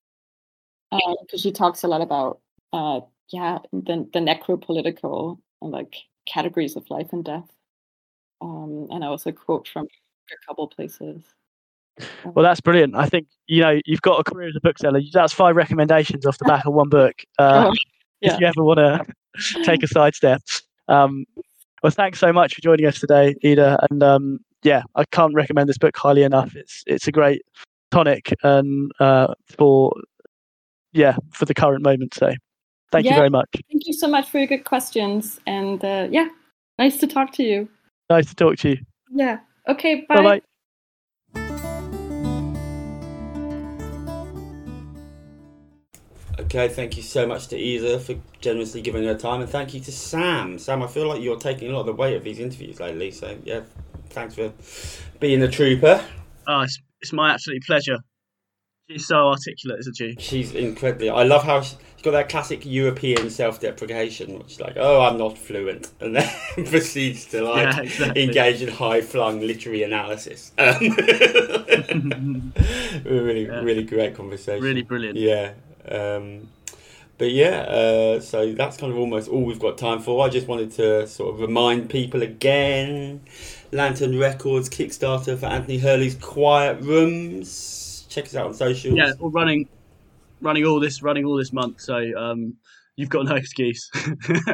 because 0.91 1.41
she 1.41 1.51
talks 1.51 1.83
a 1.83 1.87
lot 1.87 2.01
about 2.01 2.39
uh, 2.73 3.01
yeah 3.29 3.59
the 3.71 4.09
the 4.11 4.19
necropolitical 4.19 5.37
and 5.61 5.71
like 5.71 5.95
categories 6.25 6.75
of 6.75 6.89
life 6.89 7.13
and 7.13 7.23
death. 7.23 7.49
Um, 8.41 8.87
and 8.89 9.03
I 9.03 9.07
also 9.07 9.31
quote 9.31 9.67
from 9.67 9.85
a 9.85 10.47
couple 10.47 10.67
places. 10.67 11.21
Um, 12.25 12.33
Well, 12.33 12.43
that's 12.43 12.61
brilliant. 12.61 12.95
I 12.95 13.05
think 13.05 13.27
you 13.45 13.61
know 13.61 13.79
you've 13.85 14.01
got 14.01 14.19
a 14.19 14.23
career 14.23 14.47
as 14.49 14.55
a 14.55 14.61
bookseller. 14.61 15.01
That's 15.13 15.33
five 15.33 15.55
recommendations 15.55 16.25
off 16.25 16.39
the 16.39 16.45
back 16.45 16.65
of 16.65 16.73
one 16.73 16.89
book. 16.89 17.15
Uh, 17.37 17.71
Oh, 18.21 18.27
yeah. 18.27 18.33
If 18.33 18.39
you 18.41 18.47
ever 18.47 18.63
want 18.63 18.79
to 18.79 19.63
take 19.63 19.83
a 19.83 19.87
sidestep. 19.87 20.41
Um, 20.89 21.25
well, 21.83 21.91
thanks 21.91 22.19
so 22.19 22.31
much 22.33 22.55
for 22.55 22.61
joining 22.61 22.85
us 22.85 22.99
today, 22.99 23.35
Ida. 23.43 23.77
And 23.89 24.03
um, 24.03 24.39
yeah, 24.63 24.83
I 24.95 25.05
can't 25.05 25.33
recommend 25.33 25.69
this 25.69 25.77
book 25.77 25.95
highly 25.95 26.23
enough. 26.23 26.55
It's 26.55 26.83
it's 26.87 27.07
a 27.07 27.11
great 27.11 27.41
tonic 27.91 28.33
and 28.43 28.91
uh, 28.99 29.33
for 29.57 29.93
yeah 30.93 31.17
for 31.31 31.45
the 31.45 31.53
current 31.53 31.83
moment. 31.83 32.13
So, 32.13 32.33
thank 32.91 33.05
you 33.05 33.15
very 33.15 33.29
much. 33.29 33.49
Thank 33.71 33.83
you 33.85 33.93
so 33.93 34.07
much 34.07 34.29
for 34.29 34.39
your 34.39 34.47
good 34.47 34.65
questions. 34.65 35.39
And 35.47 35.83
uh, 35.83 36.07
yeah, 36.11 36.27
nice 36.77 36.97
to 36.97 37.07
talk 37.07 37.31
to 37.33 37.43
you. 37.43 37.69
Nice 38.09 38.27
to 38.29 38.35
talk 38.35 38.57
to 38.57 38.69
you. 38.69 38.77
Yeah. 39.11 39.39
Okay. 39.67 40.05
Bye 40.07 40.23
bye. 40.23 40.41
Okay, 46.49 46.67
thank 46.67 46.97
you 46.97 47.03
so 47.03 47.27
much 47.27 47.47
to 47.49 47.55
Ida 47.55 47.99
for 47.99 48.15
generously 48.41 48.81
giving 48.81 49.03
her 49.03 49.13
time, 49.13 49.41
and 49.41 49.47
thank 49.49 49.75
you 49.75 49.79
to 49.81 49.91
Sam. 49.91 50.57
Sam, 50.57 50.81
I 50.81 50.87
feel 50.87 51.07
like 51.07 51.21
you're 51.21 51.37
taking 51.37 51.69
a 51.69 51.73
lot 51.73 51.81
of 51.81 51.85
the 51.85 51.93
weight 51.93 52.15
of 52.15 52.23
these 52.23 52.39
interviews 52.39 52.79
lately, 52.79 53.11
so 53.11 53.37
yeah, 53.43 53.61
thanks 54.09 54.33
for 54.33 54.51
being 55.19 55.43
a 55.43 55.47
trooper. 55.47 56.03
Oh, 56.47 56.61
it's, 56.61 56.81
it's 57.01 57.13
my 57.13 57.31
absolute 57.35 57.61
pleasure. 57.67 57.99
She's 58.89 59.05
so 59.05 59.27
articulate, 59.27 59.81
isn't 59.81 59.95
she? 59.95 60.15
She's 60.17 60.55
incredibly. 60.55 61.11
I 61.11 61.21
love 61.21 61.43
how 61.43 61.61
she's 61.61 61.77
got 62.01 62.11
that 62.13 62.29
classic 62.29 62.65
European 62.65 63.29
self-deprecation, 63.29 64.39
which 64.39 64.53
is 64.53 64.59
like, 64.59 64.73
"Oh, 64.75 65.01
I'm 65.01 65.19
not 65.19 65.37
fluent," 65.37 65.91
and 65.99 66.15
then 66.15 66.33
proceeds 66.65 67.25
to 67.27 67.43
like 67.43 67.75
Yeah, 67.75 67.81
exactly. 67.81 68.23
engage 68.23 68.63
in 68.63 68.69
high-flung 68.69 69.41
literary 69.41 69.83
analysis. 69.83 70.51
Um, 70.57 70.73
really, 73.05 73.45
Yeah. 73.45 73.61
really 73.61 73.83
great 73.83 74.15
conversation. 74.15 74.63
Really 74.63 74.81
brilliant. 74.81 75.15
Yeah. 75.15 75.51
Um, 75.89 76.49
but 77.17 77.31
yeah, 77.31 77.61
uh, 77.63 78.19
so 78.21 78.53
that's 78.53 78.77
kind 78.77 78.93
of 78.93 78.97
almost 78.97 79.27
all 79.27 79.43
we've 79.43 79.59
got 79.59 79.77
time 79.77 79.99
for. 79.99 80.25
I 80.25 80.29
just 80.29 80.47
wanted 80.47 80.71
to 80.73 81.05
sort 81.05 81.33
of 81.33 81.41
remind 81.41 81.89
people 81.89 82.23
again 82.23 83.21
Lantern 83.73 84.17
Records 84.17 84.69
Kickstarter 84.69 85.37
for 85.37 85.47
Anthony 85.47 85.77
Hurley's 85.77 86.15
Quiet 86.15 86.81
Rooms. 86.81 88.05
Check 88.09 88.25
us 88.25 88.35
out 88.35 88.47
on 88.47 88.53
social. 88.53 88.95
Yeah, 88.95 89.11
well, 89.19 89.31
running, 89.31 89.67
running 90.41 90.65
all 90.65 90.79
this, 90.79 91.03
running 91.03 91.25
all 91.25 91.35
this 91.35 91.51
month. 91.51 91.81
So 91.81 91.97
um, 92.17 92.55
you've 92.99 93.09
got 93.09 93.25
no 93.25 93.35
excuse. 93.35 93.89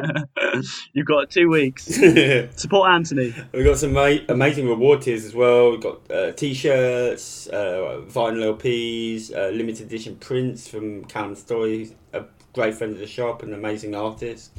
you've 0.92 1.06
got 1.06 1.28
two 1.30 1.48
weeks. 1.48 1.84
Support 2.56 2.90
Anthony. 2.92 3.34
We've 3.52 3.64
got 3.64 3.76
some 3.76 3.92
ma- 3.92 4.18
amazing 4.28 4.68
reward 4.68 5.02
tiers 5.02 5.24
as 5.24 5.34
well. 5.34 5.72
We've 5.72 5.80
got 5.80 6.08
uh, 6.12 6.30
t-shirts, 6.30 7.48
uh, 7.48 8.02
vinyl 8.06 8.56
LPs, 8.56 9.34
uh, 9.36 9.48
limited 9.48 9.88
edition 9.88 10.14
prints 10.16 10.68
from 10.68 11.04
Callum 11.06 11.34
Story, 11.34 11.96
a 12.12 12.24
great 12.52 12.76
friend 12.76 12.92
of 12.92 13.00
the 13.00 13.06
shop 13.08 13.42
and 13.42 13.52
an 13.52 13.58
amazing 13.58 13.96
artist. 13.96 14.52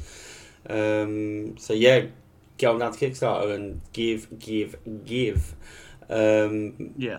Um, 0.68 1.56
so 1.56 1.72
yeah, 1.72 2.04
get 2.58 2.70
on 2.70 2.80
down 2.80 2.92
to 2.92 2.98
Kickstarter 2.98 3.54
and 3.54 3.80
give, 3.94 4.38
give, 4.38 4.76
give. 5.06 5.54
Um, 6.10 6.92
Yeah. 6.98 7.18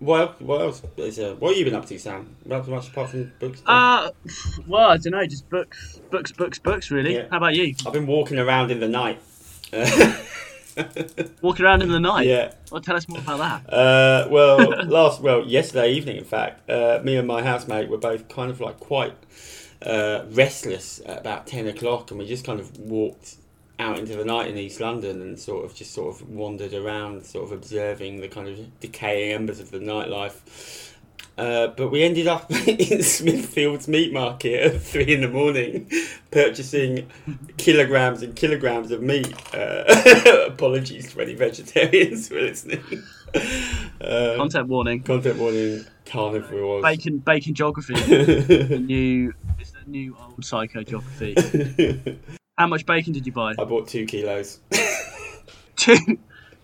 What 0.00 0.20
else? 0.20 0.40
What 0.40 0.60
else? 0.60 0.82
Is, 0.96 1.18
uh, 1.18 1.36
what 1.38 1.50
have 1.50 1.58
you 1.58 1.64
been 1.64 1.74
up 1.74 1.86
to, 1.86 1.98
Sam? 1.98 2.34
Not 2.44 2.66
much 2.66 2.88
apart 2.88 3.10
from 3.10 3.32
books. 3.38 3.62
Uh, 3.66 4.10
well, 4.66 4.90
I 4.90 4.96
don't 4.96 5.12
know, 5.12 5.24
just 5.26 5.48
books, 5.48 6.00
books, 6.10 6.32
books, 6.32 6.58
books. 6.58 6.90
Really. 6.90 7.14
Yeah. 7.14 7.26
How 7.30 7.36
about 7.36 7.54
you? 7.54 7.74
I've 7.86 7.92
been 7.92 8.06
walking 8.06 8.38
around 8.38 8.70
in 8.70 8.80
the 8.80 8.88
night. 8.88 9.20
Walking 11.42 11.64
around 11.64 11.82
in 11.82 11.90
the 11.90 12.00
night. 12.00 12.26
yeah. 12.26 12.54
Well, 12.70 12.80
tell 12.80 12.96
us 12.96 13.08
more 13.08 13.18
about 13.18 13.38
that. 13.38 13.72
Uh, 13.72 14.28
well, 14.30 14.84
last 14.86 15.20
well 15.20 15.44
yesterday 15.46 15.92
evening, 15.92 16.16
in 16.16 16.24
fact, 16.24 16.68
uh, 16.70 17.00
me 17.04 17.16
and 17.16 17.28
my 17.28 17.42
housemate 17.42 17.88
were 17.88 17.98
both 17.98 18.28
kind 18.28 18.50
of 18.50 18.60
like 18.60 18.80
quite 18.80 19.12
uh, 19.82 20.24
restless 20.30 21.00
at 21.04 21.18
about 21.18 21.46
ten 21.46 21.66
o'clock, 21.66 22.10
and 22.10 22.18
we 22.18 22.26
just 22.26 22.44
kind 22.44 22.60
of 22.60 22.78
walked 22.78 23.36
out 23.80 23.98
into 23.98 24.14
the 24.14 24.24
night 24.24 24.48
in 24.48 24.56
East 24.58 24.80
London 24.80 25.22
and 25.22 25.38
sort 25.38 25.64
of 25.64 25.74
just 25.74 25.92
sort 25.92 26.14
of 26.14 26.28
wandered 26.28 26.74
around, 26.74 27.24
sort 27.24 27.44
of 27.44 27.52
observing 27.52 28.20
the 28.20 28.28
kind 28.28 28.46
of 28.48 28.80
decaying 28.80 29.32
embers 29.32 29.58
of 29.58 29.70
the 29.70 29.78
nightlife. 29.78 30.86
Uh, 31.38 31.68
but 31.68 31.88
we 31.90 32.02
ended 32.02 32.26
up 32.26 32.50
in 32.68 33.02
Smithfield's 33.02 33.88
meat 33.88 34.12
market 34.12 34.60
at 34.74 34.82
three 34.82 35.14
in 35.14 35.22
the 35.22 35.28
morning, 35.28 35.90
purchasing 36.30 37.10
kilograms 37.56 38.22
and 38.22 38.36
kilograms 38.36 38.90
of 38.90 39.00
meat. 39.00 39.32
Uh, 39.54 39.84
apologies 40.48 41.12
to 41.12 41.20
any 41.22 41.34
vegetarians 41.34 42.28
who 42.28 42.36
are 42.36 42.42
listening. 42.42 42.84
Uh, 43.34 44.34
Content 44.36 44.68
warning. 44.68 45.02
content 45.02 45.38
warning, 45.38 45.84
carnivores. 46.04 46.82
Bacon, 46.82 47.18
bacon 47.18 47.54
geography. 47.54 47.94
the 47.94 48.78
new, 48.78 49.32
it's 49.58 49.70
the 49.70 49.78
new 49.86 50.16
old 50.20 50.44
psycho 50.44 50.82
geography. 50.82 51.34
How 52.60 52.66
much 52.66 52.84
bacon 52.84 53.14
did 53.14 53.24
you 53.24 53.32
buy? 53.32 53.54
I 53.58 53.64
bought 53.64 53.88
two 53.88 54.04
kilos. 54.04 54.60
two 55.76 55.96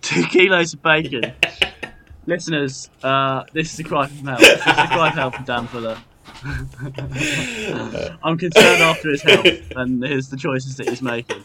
two 0.02 0.24
kilos 0.24 0.74
of 0.74 0.82
bacon. 0.82 1.32
Listeners, 2.26 2.90
uh, 3.02 3.44
this 3.54 3.72
is 3.72 3.80
a 3.80 3.84
cry 3.84 4.06
from 4.06 4.26
hell. 4.26 4.36
This 4.36 4.60
is 4.60 4.66
a 4.66 4.86
cry 4.88 5.10
for 5.10 5.16
help 5.16 5.34
from 5.36 5.44
Dan 5.46 5.66
Fuller. 5.68 5.96
I'm 8.22 8.36
concerned 8.36 8.82
after 8.82 9.08
his 9.08 9.22
health, 9.22 9.46
and 9.74 10.04
here's 10.04 10.28
the 10.28 10.36
choices 10.36 10.76
that 10.76 10.86
he's 10.90 11.00
making. 11.00 11.42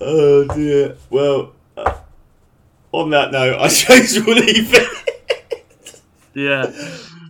oh 0.00 0.46
dear. 0.54 0.96
Well, 1.10 1.52
uh, 1.76 1.98
on 2.92 3.10
that 3.10 3.30
note, 3.30 3.58
I 3.60 3.68
suppose 3.68 4.24
we'll 4.24 4.36
leave 4.36 4.72
it. 4.72 6.00
yeah. 6.32 6.72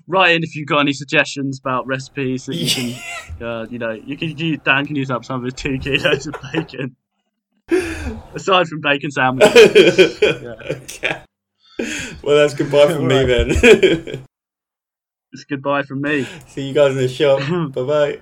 Write 0.07 0.37
in 0.37 0.45
if 0.45 0.55
you've 0.55 0.69
got 0.69 0.79
any 0.79 0.93
suggestions 0.93 1.59
about 1.59 1.89
recipes 1.89 2.47
that 2.47 2.55
you 2.55 2.71
can, 2.71 3.03
uh, 3.41 3.67
you 3.71 3.79
know, 3.79 3.93
you 3.93 4.17
can 4.17 4.37
use. 4.37 4.59
Dan 4.65 4.87
can 4.87 4.97
use 4.97 5.11
up 5.11 5.25
some 5.25 5.37
of 5.37 5.45
his 5.45 5.55
two 5.55 5.79
kilos 5.79 6.27
of 6.27 6.35
bacon. 6.53 6.97
Aside 8.35 8.69
from 8.69 8.81
bacon 8.81 9.11
sandwiches. 9.11 10.23
okay. 10.23 11.23
Well, 12.23 12.37
that's 12.37 12.55
goodbye 12.55 12.93
from 12.93 13.09
me 13.09 13.25
then. 13.25 14.23
It's 15.33 15.45
goodbye 15.45 15.83
from 15.83 16.01
me. 16.01 16.27
See 16.47 16.69
you 16.69 16.73
guys 16.73 16.93
in 16.93 16.97
the 16.97 17.09
shop. 17.09 17.41
bye 17.75 17.83
bye. 17.83 18.21